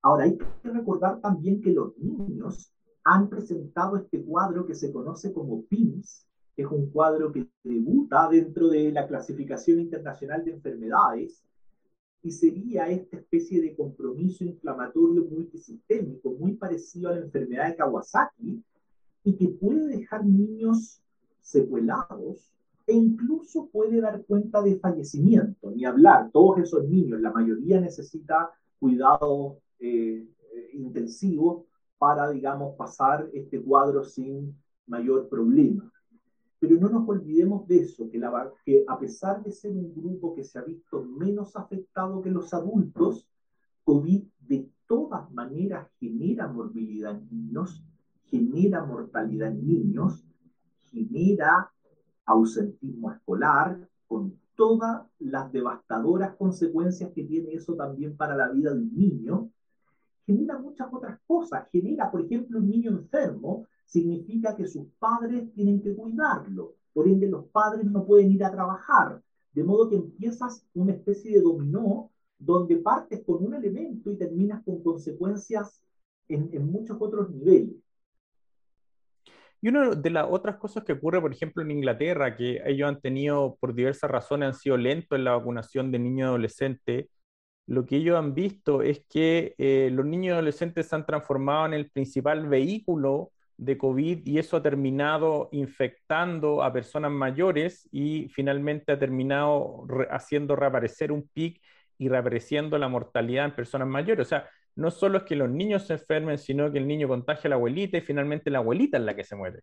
Ahora, 0.00 0.24
hay 0.24 0.38
que 0.38 0.70
recordar 0.70 1.20
también 1.20 1.60
que 1.60 1.72
los 1.72 1.98
niños 1.98 2.72
han 3.02 3.28
presentado 3.28 3.96
este 3.96 4.22
cuadro 4.22 4.64
que 4.64 4.76
se 4.76 4.92
conoce 4.92 5.32
como 5.32 5.64
PIMS, 5.64 6.24
es 6.56 6.66
un 6.66 6.88
cuadro 6.90 7.32
que 7.32 7.48
debuta 7.64 8.28
dentro 8.28 8.68
de 8.68 8.92
la 8.92 9.08
clasificación 9.08 9.80
internacional 9.80 10.44
de 10.44 10.52
enfermedades, 10.52 11.42
y 12.22 12.30
sería 12.30 12.88
esta 12.88 13.16
especie 13.16 13.60
de 13.60 13.74
compromiso 13.74 14.44
inflamatorio 14.44 15.24
multisistémico, 15.24 16.30
muy 16.30 16.54
parecido 16.54 17.08
a 17.08 17.14
la 17.14 17.22
enfermedad 17.22 17.70
de 17.70 17.76
Kawasaki, 17.76 18.62
y 19.24 19.36
que 19.36 19.48
puede 19.48 19.88
dejar 19.88 20.24
niños 20.24 21.02
secuelados 21.40 22.53
e 22.86 22.92
incluso 22.92 23.68
puede 23.70 24.00
dar 24.00 24.24
cuenta 24.24 24.62
de 24.62 24.78
fallecimiento, 24.78 25.70
ni 25.70 25.84
hablar, 25.84 26.30
todos 26.32 26.58
esos 26.58 26.86
niños, 26.88 27.20
la 27.20 27.32
mayoría 27.32 27.80
necesita 27.80 28.50
cuidado 28.78 29.58
eh, 29.78 30.26
intensivo 30.74 31.66
para, 31.98 32.30
digamos, 32.30 32.76
pasar 32.76 33.28
este 33.32 33.62
cuadro 33.62 34.04
sin 34.04 34.54
mayor 34.86 35.28
problema. 35.28 35.90
Pero 36.58 36.76
no 36.78 36.88
nos 36.88 37.08
olvidemos 37.08 37.66
de 37.66 37.78
eso, 37.78 38.10
que, 38.10 38.18
la, 38.18 38.52
que 38.64 38.84
a 38.86 38.98
pesar 38.98 39.42
de 39.42 39.52
ser 39.52 39.72
un 39.72 39.94
grupo 39.94 40.34
que 40.34 40.44
se 40.44 40.58
ha 40.58 40.62
visto 40.62 41.02
menos 41.02 41.56
afectado 41.56 42.20
que 42.20 42.30
los 42.30 42.52
adultos, 42.52 43.28
COVID 43.84 44.24
de 44.40 44.68
todas 44.86 45.30
maneras 45.32 45.88
genera 45.98 46.48
morbilidad 46.48 47.12
en 47.12 47.28
niños, 47.30 47.82
genera 48.24 48.84
mortalidad 48.84 49.50
en 49.50 49.66
niños, 49.66 50.24
genera 50.90 51.70
ausentismo 52.26 53.12
escolar, 53.12 53.88
con 54.06 54.38
todas 54.54 55.06
las 55.18 55.52
devastadoras 55.52 56.36
consecuencias 56.36 57.10
que 57.12 57.24
tiene 57.24 57.52
eso 57.52 57.74
también 57.74 58.16
para 58.16 58.36
la 58.36 58.48
vida 58.48 58.72
del 58.72 58.94
niño, 58.94 59.50
genera 60.26 60.58
muchas 60.58 60.88
otras 60.92 61.18
cosas. 61.26 61.68
Genera, 61.70 62.10
por 62.10 62.22
ejemplo, 62.22 62.58
un 62.58 62.70
niño 62.70 62.90
enfermo, 62.90 63.66
significa 63.84 64.56
que 64.56 64.66
sus 64.66 64.86
padres 64.98 65.52
tienen 65.54 65.80
que 65.80 65.94
cuidarlo. 65.94 66.74
Por 66.92 67.08
ende, 67.08 67.28
los 67.28 67.46
padres 67.46 67.84
no 67.86 68.04
pueden 68.04 68.30
ir 68.30 68.44
a 68.44 68.50
trabajar. 68.50 69.22
De 69.52 69.64
modo 69.64 69.88
que 69.88 69.96
empiezas 69.96 70.64
una 70.74 70.92
especie 70.92 71.32
de 71.32 71.42
dominó 71.42 72.10
donde 72.38 72.76
partes 72.76 73.22
con 73.24 73.44
un 73.44 73.54
elemento 73.54 74.10
y 74.10 74.16
terminas 74.16 74.62
con 74.64 74.82
consecuencias 74.82 75.80
en, 76.28 76.50
en 76.52 76.70
muchos 76.70 76.96
otros 77.00 77.30
niveles. 77.30 77.83
Y 79.64 79.68
una 79.68 79.94
de 79.94 80.10
las 80.10 80.26
otras 80.28 80.56
cosas 80.56 80.84
que 80.84 80.92
ocurre, 80.92 81.22
por 81.22 81.32
ejemplo, 81.32 81.62
en 81.62 81.70
Inglaterra, 81.70 82.36
que 82.36 82.60
ellos 82.66 82.86
han 82.86 83.00
tenido, 83.00 83.56
por 83.58 83.74
diversas 83.74 84.10
razones, 84.10 84.48
han 84.48 84.54
sido 84.54 84.76
lentos 84.76 85.16
en 85.16 85.24
la 85.24 85.32
vacunación 85.32 85.90
de 85.90 85.98
niños 85.98 86.26
y 86.26 86.28
adolescentes, 86.28 87.06
lo 87.66 87.86
que 87.86 87.96
ellos 87.96 88.18
han 88.18 88.34
visto 88.34 88.82
es 88.82 89.06
que 89.08 89.54
eh, 89.56 89.88
los 89.90 90.04
niños 90.04 90.26
y 90.26 90.30
adolescentes 90.32 90.86
se 90.88 90.96
han 90.96 91.06
transformado 91.06 91.64
en 91.64 91.72
el 91.72 91.90
principal 91.90 92.46
vehículo 92.46 93.32
de 93.56 93.78
COVID 93.78 94.26
y 94.26 94.38
eso 94.38 94.58
ha 94.58 94.62
terminado 94.62 95.48
infectando 95.52 96.62
a 96.62 96.70
personas 96.70 97.12
mayores 97.12 97.88
y 97.90 98.28
finalmente 98.34 98.92
ha 98.92 98.98
terminado 98.98 99.86
haciendo 100.10 100.56
reaparecer 100.56 101.10
un 101.10 101.26
pic 101.32 101.62
y 101.96 102.10
reapareciendo 102.10 102.76
la 102.76 102.88
mortalidad 102.88 103.46
en 103.46 103.56
personas 103.56 103.88
mayores. 103.88 104.26
O 104.26 104.28
sea, 104.28 104.46
no 104.76 104.90
solo 104.90 105.18
es 105.18 105.24
que 105.24 105.36
los 105.36 105.50
niños 105.50 105.86
se 105.86 105.94
enfermen, 105.94 106.38
sino 106.38 106.70
que 106.70 106.78
el 106.78 106.86
niño 106.86 107.08
contagia 107.08 107.48
a 107.48 107.50
la 107.50 107.56
abuelita 107.56 107.98
y 107.98 108.02
finalmente 108.02 108.50
la 108.50 108.58
abuelita 108.58 108.98
es 108.98 109.04
la 109.04 109.14
que 109.14 109.24
se 109.24 109.36
muere. 109.36 109.60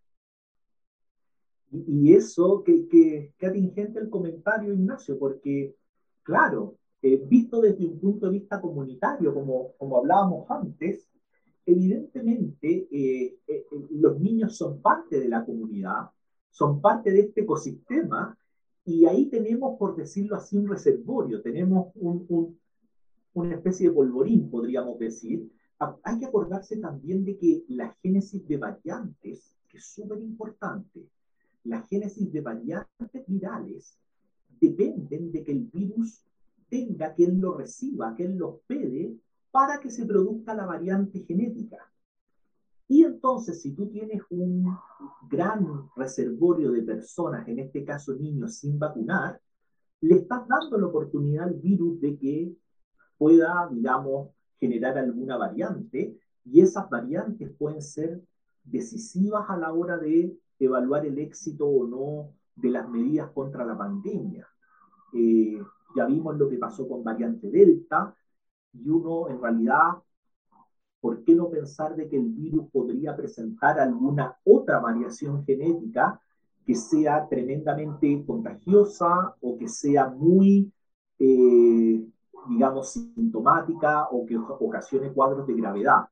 Y 1.70 2.14
eso, 2.14 2.62
que, 2.64 2.86
que, 2.88 3.32
que 3.38 3.46
atingente 3.46 3.98
el 3.98 4.10
comentario, 4.10 4.74
Ignacio, 4.74 5.18
porque, 5.18 5.74
claro, 6.22 6.76
eh, 7.02 7.20
visto 7.26 7.60
desde 7.60 7.84
un 7.84 7.98
punto 7.98 8.26
de 8.26 8.38
vista 8.38 8.60
comunitario, 8.60 9.34
como, 9.34 9.72
como 9.76 9.98
hablábamos 9.98 10.48
antes, 10.50 11.08
evidentemente 11.66 12.86
eh, 12.90 13.38
eh, 13.46 13.66
los 13.90 14.20
niños 14.20 14.56
son 14.56 14.80
parte 14.80 15.18
de 15.18 15.28
la 15.28 15.44
comunidad, 15.44 16.10
son 16.50 16.80
parte 16.80 17.10
de 17.10 17.20
este 17.20 17.42
ecosistema 17.42 18.36
y 18.84 19.06
ahí 19.06 19.26
tenemos, 19.26 19.78
por 19.78 19.96
decirlo 19.96 20.36
así, 20.36 20.56
un 20.56 20.68
reservorio, 20.68 21.42
tenemos 21.42 21.88
un, 21.94 22.58
una 23.34 23.54
especie 23.56 23.88
de 23.88 23.94
polvorín, 23.94 24.50
podríamos 24.50 24.98
decir, 24.98 25.50
hay 26.04 26.18
que 26.18 26.26
acordarse 26.26 26.76
también 26.76 27.24
de 27.24 27.36
que 27.36 27.64
la 27.68 27.92
génesis 28.02 28.46
de 28.46 28.56
variantes, 28.56 29.56
que 29.68 29.78
es 29.78 29.86
súper 29.86 30.20
importante, 30.20 31.08
la 31.64 31.82
génesis 31.82 32.32
de 32.32 32.40
variantes 32.40 33.26
virales 33.26 33.98
dependen 34.60 35.32
de 35.32 35.42
que 35.42 35.52
el 35.52 35.64
virus 35.64 36.24
tenga 36.68 37.12
quien 37.14 37.40
lo 37.40 37.56
reciba, 37.56 38.14
quien 38.14 38.38
lo 38.38 38.50
hospede, 38.50 39.16
para 39.50 39.80
que 39.80 39.90
se 39.90 40.06
produzca 40.06 40.54
la 40.54 40.66
variante 40.66 41.20
genética. 41.20 41.78
Y 42.88 43.04
entonces, 43.04 43.60
si 43.60 43.72
tú 43.72 43.88
tienes 43.88 44.22
un 44.30 44.66
gran 45.28 45.88
reservorio 45.96 46.72
de 46.72 46.82
personas, 46.82 47.46
en 47.48 47.58
este 47.58 47.84
caso 47.84 48.14
niños, 48.14 48.56
sin 48.56 48.78
vacunar, 48.78 49.40
le 50.00 50.16
estás 50.16 50.46
dando 50.48 50.78
la 50.78 50.86
oportunidad 50.86 51.44
al 51.44 51.54
virus 51.54 52.00
de 52.00 52.16
que 52.18 52.52
pueda, 53.22 53.68
digamos, 53.70 54.30
generar 54.58 54.98
alguna 54.98 55.36
variante 55.36 56.18
y 56.44 56.60
esas 56.60 56.90
variantes 56.90 57.52
pueden 57.56 57.80
ser 57.80 58.20
decisivas 58.64 59.48
a 59.48 59.56
la 59.56 59.72
hora 59.72 59.96
de 59.96 60.36
evaluar 60.58 61.06
el 61.06 61.16
éxito 61.20 61.68
o 61.68 61.86
no 61.86 62.34
de 62.56 62.70
las 62.70 62.88
medidas 62.88 63.30
contra 63.30 63.64
la 63.64 63.78
pandemia. 63.78 64.44
Eh, 65.14 65.56
ya 65.94 66.06
vimos 66.06 66.36
lo 66.36 66.48
que 66.48 66.58
pasó 66.58 66.88
con 66.88 67.04
variante 67.04 67.48
Delta 67.48 68.12
y 68.72 68.90
uno 68.90 69.28
en 69.28 69.40
realidad, 69.40 70.02
¿por 71.00 71.22
qué 71.22 71.36
no 71.36 71.48
pensar 71.48 71.94
de 71.94 72.08
que 72.08 72.16
el 72.16 72.28
virus 72.28 72.68
podría 72.72 73.14
presentar 73.14 73.78
alguna 73.78 74.36
otra 74.42 74.80
variación 74.80 75.44
genética 75.44 76.20
que 76.66 76.74
sea 76.74 77.28
tremendamente 77.28 78.24
contagiosa 78.26 79.36
o 79.40 79.56
que 79.56 79.68
sea 79.68 80.08
muy 80.08 80.72
eh, 81.20 82.04
digamos, 82.48 82.90
sintomática 82.90 84.08
o 84.10 84.26
que 84.26 84.36
ocasione 84.36 85.12
cuadros 85.12 85.46
de 85.46 85.54
gravedad. 85.54 86.08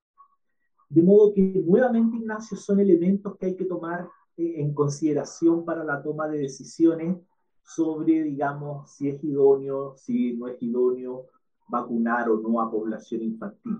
De 0.89 1.03
modo 1.03 1.33
que 1.33 1.41
nuevamente, 1.65 2.17
Ignacio, 2.17 2.57
son 2.57 2.81
elementos 2.81 3.37
que 3.37 3.47
hay 3.47 3.57
que 3.57 3.65
tomar 3.65 4.09
eh, 4.37 4.55
en 4.57 4.75
consideración 4.75 5.65
para 5.65 5.85
la 5.85 6.03
toma 6.03 6.29
de 6.29 6.39
decisiones 6.39 7.19
sobre, 7.63 8.25
digamos, 8.25 8.91
si 8.91 9.09
es 9.09 9.23
idóneo, 9.23 9.95
si 9.97 10.37
no 10.37 10.49
es 10.49 10.61
idóneo 10.61 11.27
vacunar 11.69 12.29
o 12.29 12.41
no 12.41 12.61
a 12.61 12.71
población 12.71 13.23
infantil. 13.23 13.79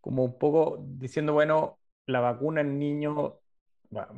Como 0.00 0.24
un 0.24 0.38
poco 0.38 0.82
diciendo, 0.98 1.34
bueno, 1.34 1.78
la 2.06 2.20
vacuna 2.20 2.62
en 2.62 2.78
niños, 2.78 3.34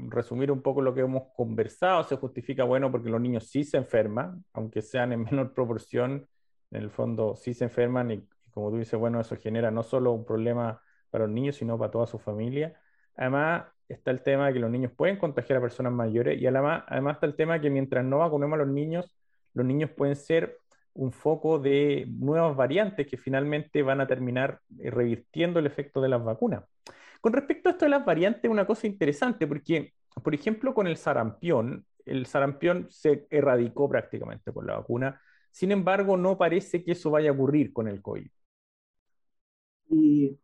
resumir 0.08 0.50
un 0.50 0.62
poco 0.62 0.80
lo 0.82 0.94
que 0.94 1.00
hemos 1.00 1.24
conversado, 1.36 2.04
se 2.04 2.16
justifica, 2.16 2.64
bueno, 2.64 2.90
porque 2.90 3.10
los 3.10 3.20
niños 3.20 3.48
sí 3.48 3.64
se 3.64 3.76
enferman, 3.76 4.44
aunque 4.52 4.82
sean 4.82 5.12
en 5.12 5.24
menor 5.24 5.52
proporción, 5.52 6.26
en 6.70 6.82
el 6.82 6.90
fondo 6.90 7.36
sí 7.36 7.54
se 7.54 7.64
enferman 7.64 8.10
y, 8.10 8.28
como 8.52 8.70
tú 8.70 8.78
dices, 8.78 8.98
bueno, 8.98 9.20
eso 9.20 9.36
genera 9.36 9.70
no 9.70 9.82
solo 9.82 10.12
un 10.12 10.24
problema 10.24 10.80
para 11.10 11.24
los 11.24 11.32
niños, 11.32 11.56
sino 11.56 11.78
para 11.78 11.90
toda 11.90 12.06
su 12.06 12.18
familia. 12.18 12.80
Además, 13.16 13.66
está 13.88 14.10
el 14.10 14.22
tema 14.22 14.46
de 14.46 14.54
que 14.54 14.60
los 14.60 14.70
niños 14.70 14.92
pueden 14.92 15.18
contagiar 15.18 15.58
a 15.58 15.62
personas 15.62 15.92
mayores 15.92 16.40
y 16.40 16.46
además, 16.46 16.84
además 16.88 17.14
está 17.14 17.26
el 17.26 17.36
tema 17.36 17.54
de 17.54 17.60
que 17.60 17.70
mientras 17.70 18.04
no 18.04 18.18
vacunemos 18.18 18.54
a 18.54 18.64
los 18.64 18.72
niños, 18.72 19.14
los 19.52 19.66
niños 19.66 19.90
pueden 19.90 20.16
ser 20.16 20.58
un 20.94 21.12
foco 21.12 21.58
de 21.58 22.06
nuevas 22.08 22.56
variantes 22.56 23.06
que 23.06 23.16
finalmente 23.16 23.82
van 23.82 24.00
a 24.00 24.06
terminar 24.06 24.60
eh, 24.80 24.90
revirtiendo 24.90 25.58
el 25.58 25.66
efecto 25.66 26.00
de 26.00 26.08
las 26.08 26.22
vacunas. 26.22 26.64
Con 27.24 27.32
respecto 27.32 27.70
a 27.70 27.72
esto 27.72 27.86
de 27.86 27.90
las 27.90 28.04
variantes, 28.04 28.50
una 28.50 28.66
cosa 28.66 28.86
interesante, 28.86 29.46
porque, 29.46 29.94
por 30.22 30.34
ejemplo, 30.34 30.74
con 30.74 30.86
el 30.86 30.98
sarampión, 30.98 31.86
el 32.04 32.26
sarampión 32.26 32.86
se 32.90 33.26
erradicó 33.30 33.88
prácticamente 33.88 34.52
con 34.52 34.66
la 34.66 34.76
vacuna, 34.76 35.18
sin 35.50 35.72
embargo, 35.72 36.18
no 36.18 36.36
parece 36.36 36.84
que 36.84 36.92
eso 36.92 37.10
vaya 37.10 37.30
a 37.30 37.32
ocurrir 37.32 37.72
con 37.72 37.88
el 37.88 38.02
COVID. 38.02 38.28
Y 39.88 40.38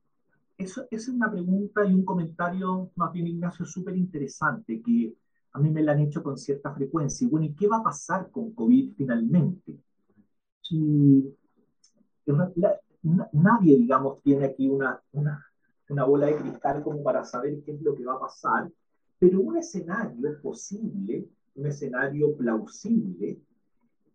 eso, 0.56 0.86
esa 0.90 1.10
es 1.10 1.14
una 1.14 1.30
pregunta 1.30 1.84
y 1.84 1.92
un 1.92 2.02
comentario, 2.02 2.90
más 2.96 3.12
bien, 3.12 3.26
Ignacio, 3.26 3.66
súper 3.66 3.94
interesante, 3.94 4.80
que 4.80 5.12
a 5.52 5.58
mí 5.58 5.68
me 5.68 5.82
la 5.82 5.92
han 5.92 6.00
hecho 6.00 6.22
con 6.22 6.38
cierta 6.38 6.72
frecuencia. 6.72 7.28
Bueno, 7.28 7.44
¿y 7.44 7.54
qué 7.54 7.68
va 7.68 7.80
a 7.80 7.82
pasar 7.82 8.30
con 8.30 8.54
COVID 8.54 8.94
finalmente? 8.96 9.76
Y 10.70 11.30
nadie, 13.32 13.76
digamos, 13.76 14.22
tiene 14.22 14.46
aquí 14.46 14.66
una, 14.66 14.98
una, 15.12 15.49
una 15.90 16.04
bola 16.04 16.26
de 16.26 16.36
cristal 16.36 16.82
como 16.82 17.02
para 17.02 17.24
saber 17.24 17.62
qué 17.64 17.72
es 17.72 17.82
lo 17.82 17.94
que 17.94 18.04
va 18.04 18.14
a 18.14 18.20
pasar, 18.20 18.70
pero 19.18 19.40
un 19.40 19.56
escenario 19.56 20.40
posible, 20.40 21.28
un 21.56 21.66
escenario 21.66 22.34
plausible, 22.36 23.40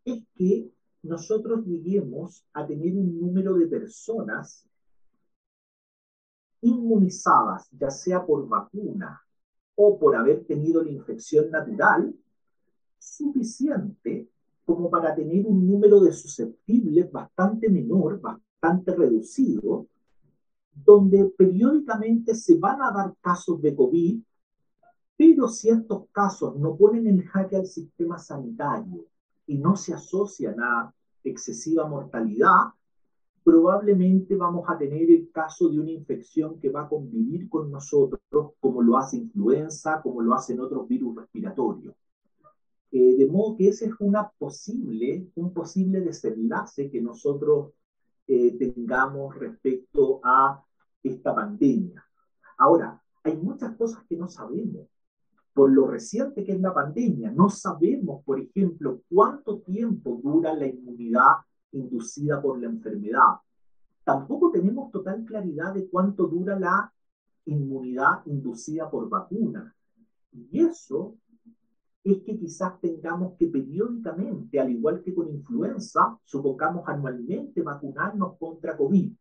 es 0.06 0.24
que 0.36 0.72
nosotros 1.04 1.66
lleguemos 1.66 2.46
a 2.54 2.66
tener 2.66 2.96
un 2.96 3.20
número 3.20 3.54
de 3.56 3.68
personas 3.68 4.66
inmunizadas, 6.62 7.70
ya 7.72 7.92
sea 7.92 8.26
por 8.26 8.48
vacuna 8.48 9.22
o 9.76 10.00
por 10.00 10.16
haber 10.16 10.46
tenido 10.46 10.82
la 10.82 10.90
infección 10.90 11.52
natural, 11.52 12.16
suficiente 12.98 14.30
como 14.64 14.90
para 14.90 15.14
tener 15.14 15.46
un 15.46 15.68
número 15.68 16.00
de 16.00 16.12
susceptibles 16.12 17.12
bastante 17.12 17.70
menor, 17.70 18.20
bastante 18.20 18.96
reducido, 18.96 19.88
donde 20.76 21.34
periódicamente 21.38 22.36
se 22.36 22.58
van 22.58 22.82
a 22.82 22.92
dar 22.92 23.14
casos 23.22 23.62
de 23.62 23.76
COVID, 23.76 24.22
pero 25.18 25.48
si 25.48 25.70
estos 25.70 26.10
casos 26.12 26.58
no 26.58 26.76
ponen 26.76 27.08
en 27.08 27.26
jaque 27.26 27.56
al 27.56 27.66
sistema 27.66 28.20
sanitario 28.20 29.06
y 29.48 29.58
no 29.58 29.76
se 29.76 29.94
asocian 29.94 30.60
a 30.60 30.94
excesiva 31.24 31.88
mortalidad, 31.88 32.74
probablemente 33.44 34.36
vamos 34.36 34.66
a 34.68 34.78
tener 34.78 35.10
el 35.10 35.30
caso 35.32 35.70
de 35.70 35.80
una 35.80 35.92
infección 35.92 36.60
que 36.60 36.70
va 36.70 36.82
a 36.82 36.90
convivir 36.90 37.48
con 37.48 37.72
nosotros, 37.72 38.20
como 38.60 38.82
lo 38.82 38.98
hace 38.98 39.18
influenza, 39.18 40.02
como 40.02 40.22
lo 40.22 40.34
hacen 40.34 40.60
otros 40.60 40.88
virus 40.88 41.16
respiratorios. 41.16 41.96
Eh, 42.92 43.16
de 43.18 43.28
modo 43.28 43.56
que 43.56 43.70
ese 43.70 43.86
es 43.86 43.94
una 44.00 44.30
posible, 44.38 45.28
un 45.36 45.54
posible 45.54 46.02
desenlace 46.02 46.90
que 46.90 47.02
nosotros 47.02 47.74
eh, 48.28 48.58
tengamos 48.58 49.36
respecto 49.36 50.20
a 50.24 50.65
esta 51.10 51.34
pandemia. 51.34 52.06
Ahora, 52.58 53.02
hay 53.24 53.38
muchas 53.38 53.76
cosas 53.76 54.04
que 54.08 54.16
no 54.16 54.28
sabemos 54.28 54.88
por 55.54 55.72
lo 55.72 55.88
reciente 55.88 56.44
que 56.44 56.52
es 56.52 56.60
la 56.60 56.74
pandemia. 56.74 57.32
No 57.32 57.50
sabemos, 57.50 58.24
por 58.26 58.40
ejemplo, 58.40 59.02
cuánto 59.10 59.60
tiempo 59.60 60.20
dura 60.22 60.54
la 60.54 60.68
inmunidad 60.68 61.32
inducida 61.72 62.42
por 62.42 62.60
la 62.60 62.68
enfermedad. 62.68 63.40
Tampoco 64.04 64.52
tenemos 64.52 64.92
total 64.92 65.24
claridad 65.24 65.74
de 65.74 65.88
cuánto 65.88 66.28
dura 66.28 66.60
la 66.60 66.94
inmunidad 67.46 68.26
inducida 68.26 68.90
por 68.90 69.08
vacuna. 69.08 69.74
Y 70.34 70.60
eso 70.60 71.16
es 72.04 72.22
que 72.24 72.38
quizás 72.38 72.80
tengamos 72.82 73.38
que 73.38 73.48
periódicamente, 73.48 74.60
al 74.60 74.70
igual 74.70 75.02
que 75.02 75.16
con 75.16 75.30
influenza, 75.30 76.20
supongamos 76.26 76.84
anualmente 76.86 77.62
vacunarnos 77.62 78.38
contra 78.38 78.76
COVID. 78.76 79.12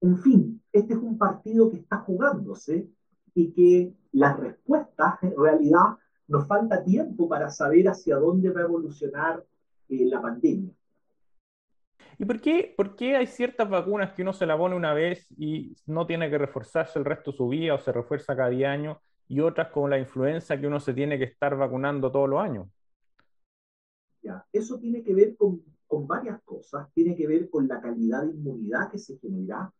En 0.00 0.18
fin, 0.18 0.62
este 0.72 0.94
es 0.94 1.00
un 1.00 1.16
partido 1.18 1.70
que 1.70 1.78
está 1.78 1.98
jugándose 1.98 2.88
y 3.34 3.52
que 3.52 3.94
las 4.12 4.38
respuestas, 4.38 5.22
en 5.22 5.34
realidad, 5.36 5.96
nos 6.28 6.46
falta 6.46 6.82
tiempo 6.82 7.28
para 7.28 7.50
saber 7.50 7.88
hacia 7.88 8.16
dónde 8.16 8.50
va 8.50 8.60
a 8.60 8.64
evolucionar 8.64 9.44
eh, 9.88 10.06
la 10.06 10.20
pandemia. 10.20 10.72
¿Y 12.18 12.24
por 12.24 12.40
qué, 12.40 12.72
por 12.76 12.96
qué 12.96 13.16
hay 13.16 13.26
ciertas 13.26 13.68
vacunas 13.68 14.12
que 14.12 14.22
uno 14.22 14.32
se 14.32 14.46
la 14.46 14.56
pone 14.56 14.74
una 14.74 14.94
vez 14.94 15.30
y 15.36 15.76
no 15.86 16.06
tiene 16.06 16.30
que 16.30 16.38
reforzarse 16.38 16.98
el 16.98 17.04
resto 17.04 17.30
de 17.30 17.36
su 17.36 17.48
vida 17.48 17.74
o 17.74 17.78
se 17.78 17.92
refuerza 17.92 18.34
cada 18.34 18.48
10 18.48 18.68
años 18.68 18.98
y 19.28 19.40
otras 19.40 19.68
como 19.68 19.88
la 19.88 19.98
influenza 19.98 20.58
que 20.58 20.66
uno 20.66 20.80
se 20.80 20.94
tiene 20.94 21.18
que 21.18 21.24
estar 21.24 21.56
vacunando 21.56 22.10
todos 22.10 22.28
los 22.28 22.40
años? 22.40 22.68
Ya, 24.22 24.46
eso 24.52 24.78
tiene 24.78 25.02
que 25.02 25.14
ver 25.14 25.36
con, 25.36 25.62
con 25.86 26.06
varias 26.06 26.40
cosas. 26.42 26.90
Tiene 26.94 27.14
que 27.14 27.26
ver 27.26 27.50
con 27.50 27.68
la 27.68 27.80
calidad 27.80 28.22
de 28.22 28.32
inmunidad 28.32 28.90
que 28.90 28.98
se 28.98 29.18
genera, 29.18 29.70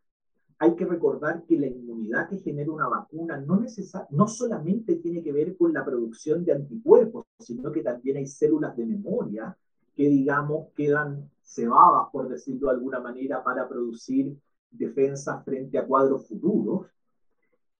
hay 0.58 0.74
que 0.74 0.86
recordar 0.86 1.44
que 1.44 1.58
la 1.58 1.66
inmunidad 1.66 2.28
que 2.28 2.38
genera 2.38 2.70
una 2.70 2.88
vacuna 2.88 3.38
no, 3.38 3.62
no 4.10 4.28
solamente 4.28 4.96
tiene 4.96 5.22
que 5.22 5.32
ver 5.32 5.56
con 5.56 5.72
la 5.72 5.84
producción 5.84 6.44
de 6.44 6.52
anticuerpos, 6.52 7.26
sino 7.38 7.70
que 7.70 7.82
también 7.82 8.16
hay 8.16 8.26
células 8.26 8.76
de 8.76 8.86
memoria 8.86 9.56
que, 9.94 10.08
digamos, 10.08 10.68
quedan 10.74 11.30
cebadas, 11.42 12.08
por 12.10 12.28
decirlo 12.28 12.68
de 12.68 12.74
alguna 12.74 13.00
manera, 13.00 13.44
para 13.44 13.68
producir 13.68 14.34
defensas 14.70 15.44
frente 15.44 15.78
a 15.78 15.86
cuadros 15.86 16.26
futuros. 16.26 16.86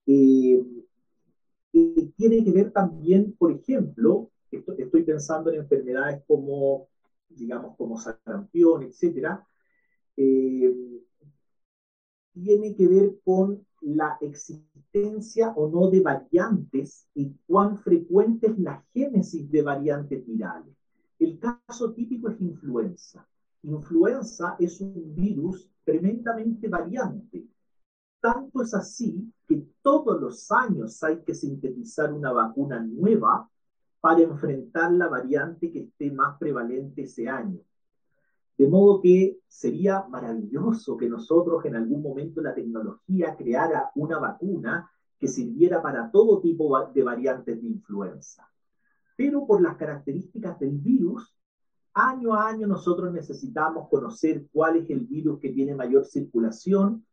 Eh, 0.05 0.63
y 1.71 2.05
tiene 2.15 2.43
que 2.43 2.51
ver 2.51 2.71
también, 2.71 3.33
por 3.33 3.51
ejemplo, 3.51 4.29
estoy 4.51 5.03
pensando 5.03 5.51
en 5.51 5.61
enfermedades 5.61 6.21
como, 6.27 6.87
digamos, 7.29 7.75
como 7.75 7.97
sarampión, 7.99 8.83
etcétera, 8.83 9.45
eh, 10.15 11.03
tiene 12.41 12.75
que 12.75 12.87
ver 12.87 13.15
con 13.23 13.65
la 13.81 14.17
existencia 14.21 15.53
o 15.55 15.69
no 15.69 15.89
de 15.89 16.01
variantes 16.01 17.07
y 17.13 17.31
cuán 17.45 17.77
frecuente 17.77 18.47
es 18.47 18.57
la 18.59 18.83
génesis 18.93 19.49
de 19.51 19.61
variantes 19.61 20.25
virales. 20.25 20.75
El 21.19 21.39
caso 21.39 21.93
típico 21.93 22.29
es 22.29 22.39
influenza. 22.41 23.27
influenza 23.63 24.55
es 24.59 24.79
un 24.81 25.15
virus 25.15 25.69
tremendamente 25.83 26.67
variante. 26.67 27.45
Tanto 28.19 28.61
es 28.61 28.73
así 28.73 29.31
que 29.47 29.65
todos 29.81 30.19
los 30.19 30.51
años 30.51 31.01
hay 31.03 31.21
que 31.21 31.33
sintetizar 31.33 32.13
una 32.13 32.31
vacuna 32.31 32.79
nueva 32.79 33.49
para 33.99 34.21
enfrentar 34.21 34.91
la 34.91 35.07
variante 35.07 35.71
que 35.71 35.81
esté 35.81 36.11
más 36.11 36.37
prevalente 36.37 37.03
ese 37.03 37.27
año. 37.27 37.59
De 38.57 38.67
modo 38.67 39.01
que 39.01 39.39
sería 39.47 40.05
maravilloso 40.09 40.97
que 40.97 41.07
nosotros 41.07 41.63
en 41.65 41.75
algún 41.75 42.01
momento 42.01 42.41
la 42.41 42.55
tecnología 42.55 43.35
creara 43.35 43.91
una 43.95 44.17
vacuna 44.17 44.89
que 45.19 45.27
sirviera 45.27 45.81
para 45.81 46.09
todo 46.11 46.41
tipo 46.41 46.79
de 46.93 47.03
variantes 47.03 47.61
de 47.61 47.67
influenza. 47.67 48.49
Pero 49.15 49.45
por 49.45 49.61
las 49.61 49.77
características 49.77 50.59
del 50.59 50.77
virus, 50.77 51.35
año 51.93 52.33
a 52.33 52.47
año 52.47 52.67
nosotros 52.67 53.11
necesitamos 53.11 53.89
conocer 53.89 54.47
cuál 54.51 54.77
es 54.77 54.89
el 54.89 55.01
virus 55.01 55.39
que 55.39 55.49
tiene 55.49 55.75
mayor 55.75 56.05
circulación 56.05 57.05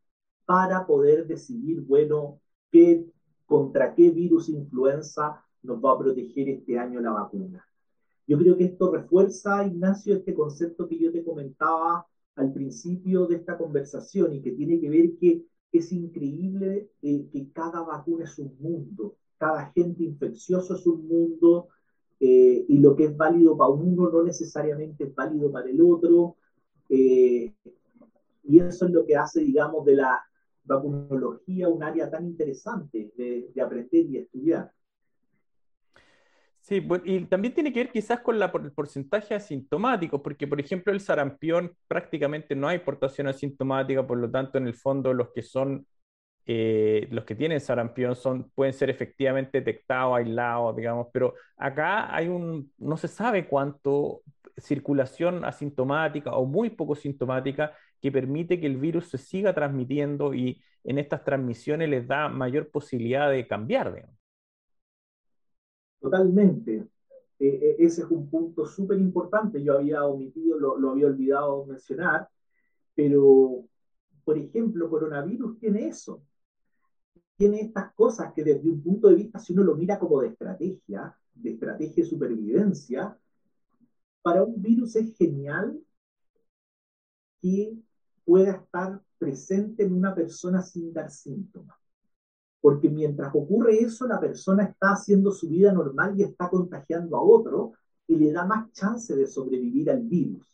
para 0.45 0.87
poder 0.87 1.27
decidir, 1.27 1.81
bueno, 1.83 2.41
qué, 2.71 3.07
contra 3.47 3.95
qué 3.95 4.11
virus 4.11 4.49
influenza 4.49 5.43
nos 5.63 5.83
va 5.83 5.93
a 5.93 5.99
proteger 5.99 6.49
este 6.51 6.79
año 6.79 7.01
la 7.01 7.13
vacuna. 7.13 7.67
Yo 8.27 8.39
creo 8.39 8.57
que 8.57 8.65
esto 8.65 8.91
refuerza, 8.91 9.67
Ignacio, 9.67 10.15
este 10.17 10.35
concepto 10.35 10.89
que 10.89 10.99
yo 10.99 11.13
te 11.13 11.25
comentaba 11.25 12.07
al 12.37 12.53
principio 12.53 13.27
de 13.27 13.37
esta 13.37 13.57
conversación 13.57 14.35
y 14.35 14.41
que 14.41 14.53
tiene 14.53 14.81
que 14.81 14.91
ver 14.91 15.17
que 15.21 15.45
es 15.73 15.93
increíble 15.93 16.91
eh, 17.03 17.29
que 17.33 17.51
cada 17.53 17.83
vacuna 17.83 18.25
es 18.25 18.39
un 18.39 18.57
mundo, 18.59 19.17
cada 19.37 19.61
agente 19.61 20.05
infeccioso 20.05 20.75
es 20.75 20.87
un 20.87 21.07
mundo 21.07 21.69
eh, 22.21 22.65
y 22.69 22.79
lo 22.79 22.97
que 22.97 23.05
es 23.05 23.17
válido 23.17 23.57
para 23.57 23.71
uno 23.71 24.09
no 24.09 24.23
necesariamente 24.23 25.05
es 25.05 25.15
válido 25.15 25.51
para 25.51 25.69
el 25.69 25.81
otro. 25.81 26.37
Eh, 26.89 27.53
y 28.45 28.61
eso 28.61 28.87
es 28.87 28.93
lo 28.93 29.05
que 29.05 29.17
hace, 29.17 29.41
digamos, 29.41 29.85
de 29.85 29.97
la 29.97 30.23
vacunología 30.65 31.69
un 31.69 31.83
área 31.83 32.11
tan 32.11 32.25
interesante 32.25 33.13
de, 33.17 33.51
de 33.55 33.61
aprender 33.61 34.07
y 34.07 34.19
estudiar. 34.19 34.71
Sí, 36.65 36.83
y 37.05 37.27
también 37.27 37.53
tiene 37.53 37.75
que 37.75 37.81
ver 37.81 37.93
quizás 37.93 38.21
con 38.21 38.39
la, 38.39 38.47
el 38.47 38.73
porcentaje 38.73 39.35
asintomático, 39.35 40.23
porque 40.23 40.47
por 40.47 40.59
ejemplo 40.59 40.95
el 40.95 41.01
sarampión 41.01 41.77
prácticamente 41.87 42.57
no 42.57 42.69
hay 42.69 42.79
portación 42.79 43.27
asintomática, 43.27 44.07
por 44.07 44.17
lo 44.17 44.31
tanto 44.31 44.57
en 44.57 44.67
el 44.67 44.75
fondo 44.75 45.13
los 45.13 45.29
que 45.35 45.43
son, 45.43 45.87
eh, 46.47 47.07
los 47.11 47.25
que 47.27 47.35
tienen 47.35 47.61
sarampión 47.61 48.17
son, 48.17 48.51
pueden 48.55 48.73
ser 48.73 48.89
efectivamente 48.91 49.61
detectados, 49.61 50.17
aislados, 50.17 50.75
digamos, 50.77 51.09
pero 51.13 51.35
acá 51.59 52.15
hay 52.15 52.29
un, 52.29 52.73
no 52.79 52.97
se 52.97 53.09
sabe 53.09 53.47
cuánto 53.47 54.23
circulación 54.57 55.45
asintomática 55.45 56.33
o 56.33 56.47
muy 56.47 56.71
poco 56.71 56.95
sintomática 56.95 57.75
que 58.01 58.11
permite 58.13 58.59
que 58.59 58.67
el 58.67 58.79
virus 58.79 59.11
se 59.11 59.19
siga 59.19 59.55
transmitiendo 59.55 60.33
y 60.35 60.63
en 60.85 60.99
estas 60.99 61.25
transmisiones 61.25 61.91
les 61.91 62.07
da 62.09 62.29
mayor 62.31 62.71
posibilidad 62.71 63.31
de 63.31 63.47
cambiar. 63.47 63.95
Digamos. 63.95 64.24
Totalmente. 66.05 66.87
E, 67.39 67.47
e, 67.47 67.77
ese 67.79 68.03
es 68.03 68.11
un 68.11 68.29
punto 68.29 68.67
súper 68.67 68.99
importante. 68.99 69.63
Yo 69.63 69.79
había 69.79 70.05
omitido, 70.05 70.59
lo, 70.59 70.77
lo, 70.79 70.91
había 70.91 71.07
olvidado 71.07 71.65
mencionar, 71.65 72.29
pero, 72.95 73.65
por 74.23 74.37
ejemplo, 74.37 74.91
coronavirus 74.91 75.59
tiene 75.59 75.89
eso. 75.89 76.23
Tiene 77.37 77.63
estas 77.63 77.95
cosas 77.95 78.35
que 78.35 78.45
desde 78.45 78.69
un 78.69 78.83
punto 78.83 79.09
de 79.09 79.15
vista, 79.15 79.39
si 79.39 79.55
uno 79.55 79.65
lo 79.65 79.77
mira 79.77 79.99
como 79.99 80.21
de 80.21 80.29
estrategia, 80.29 81.17
de 81.33 81.53
estrategia 81.53 82.05
de 82.05 82.11
supervivencia, 82.11 83.19
para 84.21 84.43
un 84.43 84.61
virus 84.61 84.97
es 84.97 85.17
genial 85.17 85.81
que 87.41 87.79
pueda 88.27 88.53
estar 88.53 89.01
presente 89.17 89.85
en 89.85 89.95
una 89.95 90.15
persona 90.15 90.61
sin 90.61 90.93
dar 90.93 91.11
síntomas 91.11 91.84
porque 92.65 92.89
mientras 92.89 93.31
ocurre 93.35 93.79
eso, 93.79 94.07
la 94.07 94.19
persona 94.19 94.65
está 94.65 94.93
haciendo 94.93 95.31
su 95.33 95.51
vida 95.51 95.71
normal 95.71 96.15
y 96.17 96.23
está 96.23 96.49
contagiando 96.49 97.15
a 97.15 97.23
otro 97.23 97.75
y 98.07 98.17
le 98.17 98.33
da 98.33 98.47
más 98.47 98.73
chance 98.73 99.15
de 99.15 99.27
sobrevivir 99.27 99.91
al 99.91 100.01
virus. 100.01 100.47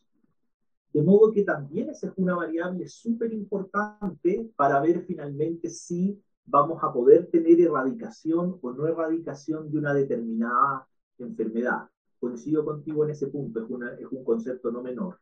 De 0.92 1.05
modo 1.05 1.31
que 1.31 1.44
también 1.44 1.88
esa 1.88 2.09
es 2.09 2.12
una 2.16 2.35
variable 2.35 2.88
súper 2.88 3.33
importante 3.33 4.51
para 4.57 4.81
ver 4.81 5.05
finalmente 5.07 5.70
si 5.70 6.20
vamos 6.44 6.83
a 6.83 6.92
poder 6.92 7.29
tener 7.29 7.61
erradicación 7.61 8.59
o 8.61 8.73
no 8.73 8.88
erradicación 8.88 9.70
de 9.70 9.79
una 9.79 9.94
determinada 9.94 10.88
enfermedad. 11.16 11.88
Coincido 12.18 12.64
contigo 12.64 13.05
en 13.05 13.11
ese 13.11 13.29
punto, 13.29 13.61
es, 13.61 14.01
es 14.01 14.09
un 14.11 14.25
concepto 14.25 14.73
no 14.73 14.83
menor. 14.83 15.20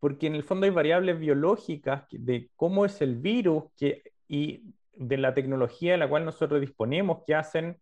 Porque 0.00 0.26
en 0.26 0.34
el 0.34 0.42
fondo 0.42 0.64
hay 0.64 0.72
variables 0.72 1.16
biológicas 1.16 2.08
de 2.10 2.50
cómo 2.56 2.84
es 2.84 3.00
el 3.00 3.14
virus 3.14 3.66
que, 3.76 4.02
y 4.26 4.74
de 4.96 5.16
la 5.18 5.34
tecnología 5.34 5.92
de 5.92 5.98
la 5.98 6.08
cual 6.08 6.24
nosotros 6.24 6.60
disponemos 6.60 7.22
que 7.26 7.34
hacen 7.34 7.78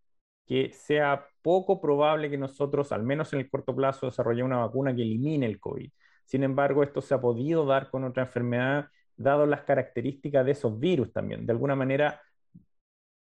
que 0.46 0.72
sea 0.72 1.27
poco 1.42 1.81
probable 1.81 2.31
que 2.31 2.38
nosotros, 2.38 2.92
al 2.92 3.03
menos 3.03 3.33
en 3.33 3.40
el 3.40 3.51
corto 3.51 3.75
plazo, 3.75 4.07
desarrollemos 4.07 4.48
una 4.51 4.59
vacuna 4.66 4.94
que 4.94 5.03
elimine 5.03 5.46
el 5.46 5.61
COVID. 5.61 5.90
Sin 6.25 6.42
embargo, 6.42 6.83
esto 6.83 7.01
se 7.01 7.14
ha 7.14 7.20
podido 7.20 7.64
dar 7.66 7.90
con 7.90 8.05
otra 8.05 8.25
enfermedad, 8.25 8.87
dado 9.16 9.46
las 9.46 9.62
características 9.62 10.44
de 10.44 10.53
esos 10.53 10.79
virus 10.79 11.12
también. 11.12 11.46
De 11.46 11.53
alguna 11.53 11.77
manera, 11.77 12.20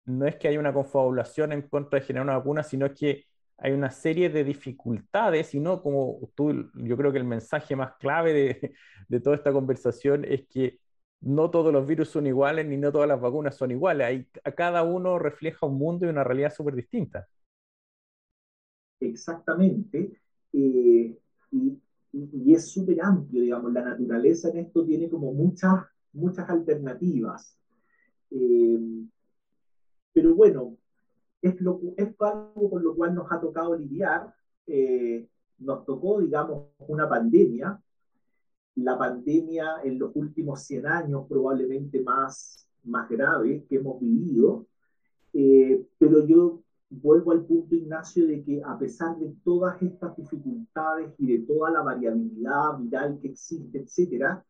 no 0.05 0.25
es 0.27 0.35
que 0.35 0.47
haya 0.47 0.59
una 0.59 0.73
confabulación 0.73 1.51
en 1.53 1.63
contra 1.63 1.99
de 1.99 2.05
generar 2.05 2.25
una 2.25 2.37
vacuna, 2.37 2.63
sino 2.63 2.93
que 2.93 3.25
hay 3.57 3.71
una 3.71 3.91
serie 3.91 4.29
de 4.29 4.43
dificultades 4.43 5.53
y 5.55 5.59
no 5.59 5.81
como 5.81 6.19
tú, 6.35 6.69
yo 6.75 6.97
creo 6.97 7.11
que 7.11 7.19
el 7.19 7.23
mensaje 7.23 7.75
más 7.75 7.93
clave 7.99 8.33
de, 8.33 8.73
de 9.07 9.19
toda 9.21 9.35
esta 9.35 9.53
conversación 9.53 10.25
es 10.25 10.47
que 10.47 10.79
no 11.23 11.49
todos 11.49 11.71
los 11.71 11.87
virus 11.87 12.09
son 12.09 12.27
iguales 12.27 12.65
ni 12.65 12.77
no 12.77 12.91
todas 12.91 13.07
las 13.07 13.19
vacunas 13.19 13.55
son 13.55 13.71
iguales. 13.71 14.27
A 14.43 14.51
cada 14.51 14.83
uno 14.83 15.17
refleja 15.17 15.65
un 15.65 15.77
mundo 15.77 16.05
y 16.05 16.09
una 16.09 16.23
realidad 16.23 16.53
súper 16.53 16.75
distinta. 16.75 17.27
Exactamente. 18.99 20.21
Eh, 20.51 21.17
y, 21.51 21.79
es 22.53 22.71
súper 22.71 23.01
amplio, 23.01 23.41
digamos. 23.41 23.73
La 23.73 23.83
naturaleza 23.83 24.49
en 24.49 24.57
esto 24.57 24.85
tiene 24.85 25.09
como 25.09 25.33
muchas, 25.33 25.73
muchas 26.11 26.47
alternativas. 26.49 27.57
Eh, 28.29 28.79
pero 30.11 30.35
bueno, 30.35 30.77
es, 31.41 31.59
lo, 31.59 31.81
es 31.97 32.13
algo 32.19 32.69
con 32.69 32.83
lo 32.83 32.95
cual 32.95 33.15
nos 33.15 33.31
ha 33.31 33.39
tocado 33.39 33.75
lidiar. 33.75 34.33
Eh, 34.67 35.27
nos 35.59 35.85
tocó, 35.85 36.19
digamos, 36.19 36.67
una 36.79 37.07
pandemia 37.07 37.81
la 38.75 38.97
pandemia 38.97 39.81
en 39.83 39.99
los 39.99 40.11
últimos 40.15 40.63
100 40.63 40.87
años 40.87 41.25
probablemente 41.27 42.01
más, 42.01 42.67
más 42.83 43.09
grave 43.09 43.65
que 43.69 43.75
hemos 43.75 43.99
vivido, 43.99 44.65
eh, 45.33 45.85
pero 45.97 46.25
yo 46.25 46.61
vuelvo 46.89 47.31
al 47.31 47.45
punto, 47.45 47.75
Ignacio, 47.75 48.27
de 48.27 48.43
que 48.43 48.61
a 48.63 48.77
pesar 48.77 49.17
de 49.17 49.33
todas 49.43 49.81
estas 49.81 50.15
dificultades 50.15 51.13
y 51.17 51.27
de 51.27 51.39
toda 51.39 51.71
la 51.71 51.81
variabilidad 51.81 52.77
viral 52.79 53.19
que 53.21 53.29
existe, 53.29 53.79
etcétera, 53.79 54.43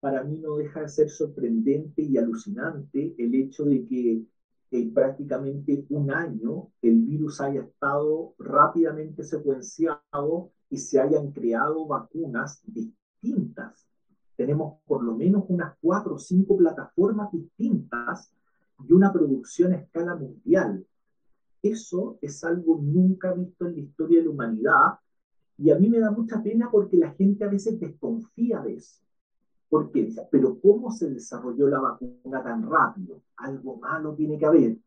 para 0.00 0.22
mí 0.22 0.38
no 0.38 0.56
deja 0.56 0.82
de 0.82 0.88
ser 0.88 1.08
sorprendente 1.08 2.02
y 2.02 2.18
alucinante 2.18 3.14
el 3.16 3.34
hecho 3.34 3.64
de 3.64 3.86
que 3.86 4.22
en 4.70 4.92
prácticamente 4.92 5.86
un 5.88 6.10
año 6.10 6.68
el 6.82 7.00
virus 7.02 7.40
haya 7.40 7.62
estado 7.62 8.34
rápidamente 8.38 9.22
secuenciado 9.22 10.50
y 10.68 10.76
se 10.78 11.00
hayan 11.00 11.30
creado 11.30 11.86
vacunas 11.86 12.60
distintas 12.66 13.03
distintas. 13.24 13.86
Tenemos 14.36 14.80
por 14.86 15.02
lo 15.02 15.16
menos 15.16 15.44
unas 15.48 15.74
cuatro 15.80 16.14
o 16.14 16.18
cinco 16.18 16.56
plataformas 16.56 17.32
distintas 17.32 18.32
y 18.86 18.92
una 18.92 19.12
producción 19.12 19.72
a 19.72 19.76
escala 19.76 20.14
mundial. 20.14 20.84
Eso 21.62 22.18
es 22.20 22.44
algo 22.44 22.78
nunca 22.82 23.32
visto 23.32 23.66
en 23.66 23.74
la 23.74 23.80
historia 23.80 24.18
de 24.18 24.24
la 24.24 24.30
humanidad 24.30 24.98
y 25.56 25.70
a 25.70 25.78
mí 25.78 25.88
me 25.88 26.00
da 26.00 26.10
mucha 26.10 26.42
pena 26.42 26.68
porque 26.70 26.96
la 26.96 27.12
gente 27.12 27.44
a 27.44 27.48
veces 27.48 27.78
desconfía 27.78 28.60
de 28.60 28.74
eso. 28.74 29.00
¿Por 29.68 29.90
qué? 29.90 30.12
Pero 30.30 30.60
¿cómo 30.60 30.90
se 30.90 31.10
desarrolló 31.10 31.68
la 31.68 31.80
vacuna 31.80 32.42
tan 32.42 32.68
rápido? 32.68 33.22
Algo 33.36 33.78
malo 33.78 34.14
tiene 34.14 34.36
que 34.36 34.46
haber. 34.46 34.78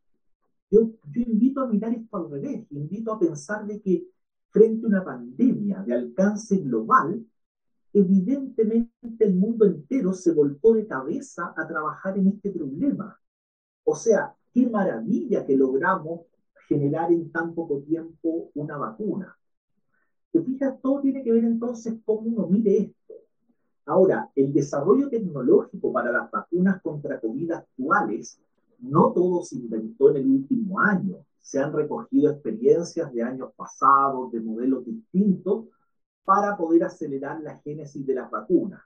Yo, 0.70 0.92
yo 1.10 1.22
invito 1.22 1.62
a 1.62 1.68
mirar 1.68 1.94
esto 1.94 2.18
al 2.18 2.30
revés, 2.30 2.68
invito 2.72 3.14
a 3.14 3.20
pensar 3.20 3.66
de 3.66 3.82
que 3.82 4.08
frente 4.50 4.86
a 4.86 4.90
una 4.90 5.04
pandemia 5.04 5.82
de 5.84 5.94
alcance 5.94 6.58
global, 6.58 7.26
evidentemente 7.94 8.92
el 9.20 9.36
mundo 9.36 9.66
entero 9.66 10.14
se 10.14 10.32
volcó 10.32 10.74
de 10.74 10.88
cabeza 10.88 11.54
a 11.56 11.68
trabajar 11.68 12.18
en 12.18 12.28
este 12.28 12.52
problema. 12.52 13.20
O 13.84 13.96
sea, 13.96 14.36
qué 14.54 14.68
maravilla 14.70 15.46
que 15.46 15.56
logramos 15.56 16.22
generar 16.68 17.12
en 17.12 17.32
tan 17.32 17.54
poco 17.54 17.80
tiempo 17.80 18.52
una 18.54 18.78
vacuna. 18.78 19.38
Te 20.32 20.42
fijas, 20.42 20.80
todo 20.82 21.02
tiene 21.02 21.24
que 21.24 21.32
ver 21.32 21.46
entonces 21.46 21.96
cómo 22.06 22.22
uno 22.22 22.48
mire 22.48 22.78
esto. 22.78 23.14
Ahora, 23.86 24.30
el 24.36 24.52
desarrollo 24.52 25.10
tecnológico 25.10 25.94
para 25.94 26.12
las 26.12 26.30
vacunas 26.30 26.82
contra 26.82 27.20
COVID 27.22 27.52
actuales, 27.52 28.40
no 28.80 29.14
todo 29.14 29.44
se 29.44 29.56
inventó 29.56 30.10
en 30.10 30.18
el 30.18 30.28
último 30.28 30.80
año. 30.80 31.26
Se 31.40 31.60
han 31.60 31.72
recogido 31.72 32.32
experiencias 32.32 33.14
de 33.14 33.24
años 33.24 33.52
pasados, 33.56 34.32
de 34.34 34.42
modelos 34.42 34.86
distintos, 34.86 35.68
para 36.28 36.58
poder 36.58 36.84
acelerar 36.84 37.40
la 37.40 37.58
génesis 37.60 38.06
de 38.06 38.14
las 38.14 38.30
vacunas. 38.30 38.82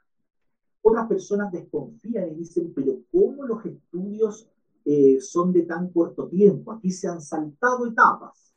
Otras 0.80 1.08
personas 1.08 1.52
desconfían 1.52 2.30
y 2.30 2.36
dicen, 2.36 2.72
pero 2.72 3.00
¿cómo 3.12 3.48
los 3.48 3.66
estudios 3.66 4.48
eh, 4.86 5.20
son 5.20 5.52
de 5.52 5.64
tan 5.64 5.90
corto 5.90 6.28
tiempo? 6.28 6.72
Aquí 6.72 6.92
se 6.92 7.08
han 7.08 7.20
saltado 7.20 7.88
etapas. 7.88 8.54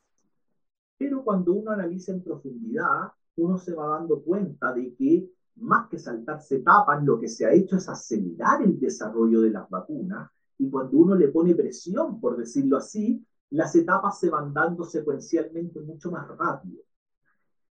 Pero 0.99 1.25
cuando 1.25 1.55
uno 1.55 1.71
analiza 1.71 2.13
en 2.13 2.23
profundidad, 2.23 3.11
uno 3.37 3.57
se 3.57 3.73
va 3.73 3.87
dando 3.87 4.23
cuenta 4.23 4.75
de 4.75 4.95
que 4.95 5.31
más 5.57 5.89
que 5.89 5.99
saltarse 5.99 6.57
etapas, 6.57 7.03
lo 7.03 7.19
que 7.19 7.29
se 7.29 7.47
ha 7.47 7.53
hecho 7.55 7.79
es 7.79 7.89
acelerar 7.89 8.61
el 8.61 8.79
desarrollo 8.79 9.41
de 9.41 9.51
las 9.51 9.67
vacunas 9.71 10.31
y 10.59 10.69
cuando 10.69 10.99
uno 10.99 11.15
le 11.15 11.29
pone 11.29 11.55
presión, 11.55 12.21
por 12.21 12.37
decirlo 12.37 12.77
así, 12.77 13.25
las 13.49 13.75
etapas 13.77 14.21
se 14.21 14.29
van 14.29 14.53
dando 14.53 14.85
secuencialmente 14.85 15.81
mucho 15.81 16.11
más 16.11 16.29
rápido. 16.37 16.83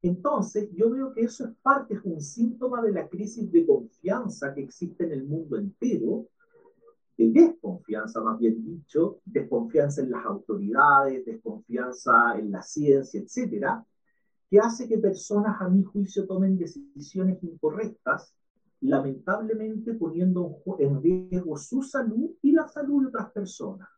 Entonces, 0.07 0.69
yo 0.75 0.91
veo 0.91 1.11
que 1.11 1.21
eso 1.21 1.45
es 1.45 1.51
parte, 1.63 1.95
es 1.95 2.01
un 2.03 2.21
síntoma 2.21 2.79
de 2.83 2.91
la 2.91 3.07
crisis 3.07 3.51
de 3.51 3.65
confianza 3.65 4.53
que 4.53 4.61
existe 4.61 5.03
en 5.03 5.13
el 5.13 5.23
mundo 5.23 5.57
entero, 5.57 6.27
de 7.17 7.31
desconfianza 7.31 8.21
más 8.21 8.37
bien 8.37 8.63
dicho, 8.63 9.19
desconfianza 9.25 10.01
en 10.01 10.11
las 10.11 10.23
autoridades, 10.23 11.25
desconfianza 11.25 12.37
en 12.37 12.51
la 12.51 12.61
ciencia, 12.61 13.19
etcétera, 13.19 13.83
que 14.47 14.59
hace 14.59 14.87
que 14.87 14.99
personas, 14.99 15.59
a 15.59 15.67
mi 15.69 15.81
juicio, 15.81 16.27
tomen 16.27 16.55
decisiones 16.55 17.41
incorrectas, 17.41 18.31
lamentablemente 18.81 19.95
poniendo 19.95 20.57
en 20.77 21.01
riesgo 21.01 21.57
su 21.57 21.81
salud 21.81 22.29
y 22.43 22.51
la 22.51 22.67
salud 22.67 23.01
de 23.01 23.07
otras 23.07 23.31
personas. 23.31 23.89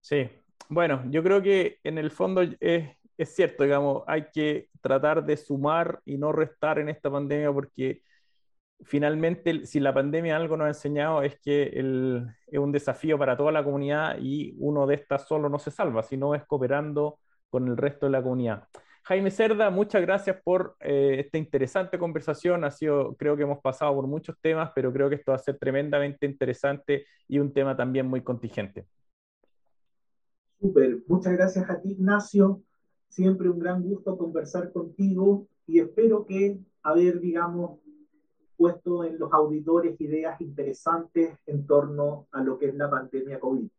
Sí, 0.00 0.26
bueno, 0.70 1.02
yo 1.10 1.22
creo 1.22 1.42
que 1.42 1.78
en 1.84 1.98
el 1.98 2.10
fondo 2.10 2.40
es, 2.58 2.96
es 3.16 3.34
cierto, 3.34 3.64
digamos, 3.64 4.02
hay 4.06 4.26
que 4.32 4.68
tratar 4.80 5.24
de 5.24 5.36
sumar 5.36 6.00
y 6.04 6.18
no 6.18 6.32
restar 6.32 6.78
en 6.78 6.88
esta 6.88 7.10
pandemia 7.10 7.52
porque 7.52 8.02
finalmente, 8.82 9.66
si 9.66 9.80
la 9.80 9.94
pandemia 9.94 10.36
algo 10.36 10.56
nos 10.56 10.66
ha 10.66 10.68
enseñado 10.68 11.22
es 11.22 11.38
que 11.40 11.72
es 12.46 12.58
un 12.58 12.72
desafío 12.72 13.18
para 13.18 13.36
toda 13.36 13.52
la 13.52 13.64
comunidad 13.64 14.18
y 14.20 14.54
uno 14.58 14.86
de 14.86 14.96
estas 14.96 15.26
solo 15.26 15.48
no 15.48 15.58
se 15.58 15.70
salva, 15.70 16.02
sino 16.02 16.34
es 16.34 16.44
cooperando 16.44 17.18
con 17.48 17.68
el 17.68 17.76
resto 17.76 18.06
de 18.06 18.12
la 18.12 18.22
comunidad. 18.22 18.68
Jaime 19.04 19.30
Cerda, 19.30 19.70
muchas 19.70 20.02
gracias 20.02 20.36
por 20.42 20.76
eh, 20.80 21.20
esta 21.20 21.38
interesante 21.38 21.96
conversación. 21.96 22.64
Ha 22.64 22.72
sido, 22.72 23.14
creo 23.14 23.36
que 23.36 23.44
hemos 23.44 23.60
pasado 23.60 23.94
por 23.94 24.08
muchos 24.08 24.36
temas, 24.40 24.72
pero 24.74 24.92
creo 24.92 25.08
que 25.08 25.14
esto 25.14 25.30
va 25.30 25.36
a 25.36 25.40
ser 25.40 25.56
tremendamente 25.58 26.26
interesante 26.26 27.06
y 27.28 27.38
un 27.38 27.52
tema 27.52 27.76
también 27.76 28.06
muy 28.06 28.22
contingente. 28.22 28.86
Súper, 30.60 31.04
muchas 31.06 31.34
gracias 31.34 31.70
a 31.70 31.80
ti, 31.80 31.92
Ignacio. 31.92 32.62
Siempre 33.16 33.48
un 33.48 33.58
gran 33.58 33.82
gusto 33.82 34.18
conversar 34.18 34.70
contigo 34.72 35.46
y 35.66 35.80
espero 35.80 36.26
que 36.26 36.58
haber, 36.82 37.18
digamos, 37.18 37.80
puesto 38.58 39.04
en 39.04 39.18
los 39.18 39.32
auditores 39.32 39.98
ideas 40.02 40.38
interesantes 40.42 41.30
en 41.46 41.66
torno 41.66 42.26
a 42.30 42.42
lo 42.42 42.58
que 42.58 42.66
es 42.66 42.74
la 42.74 42.90
pandemia 42.90 43.40
COVID. 43.40 43.70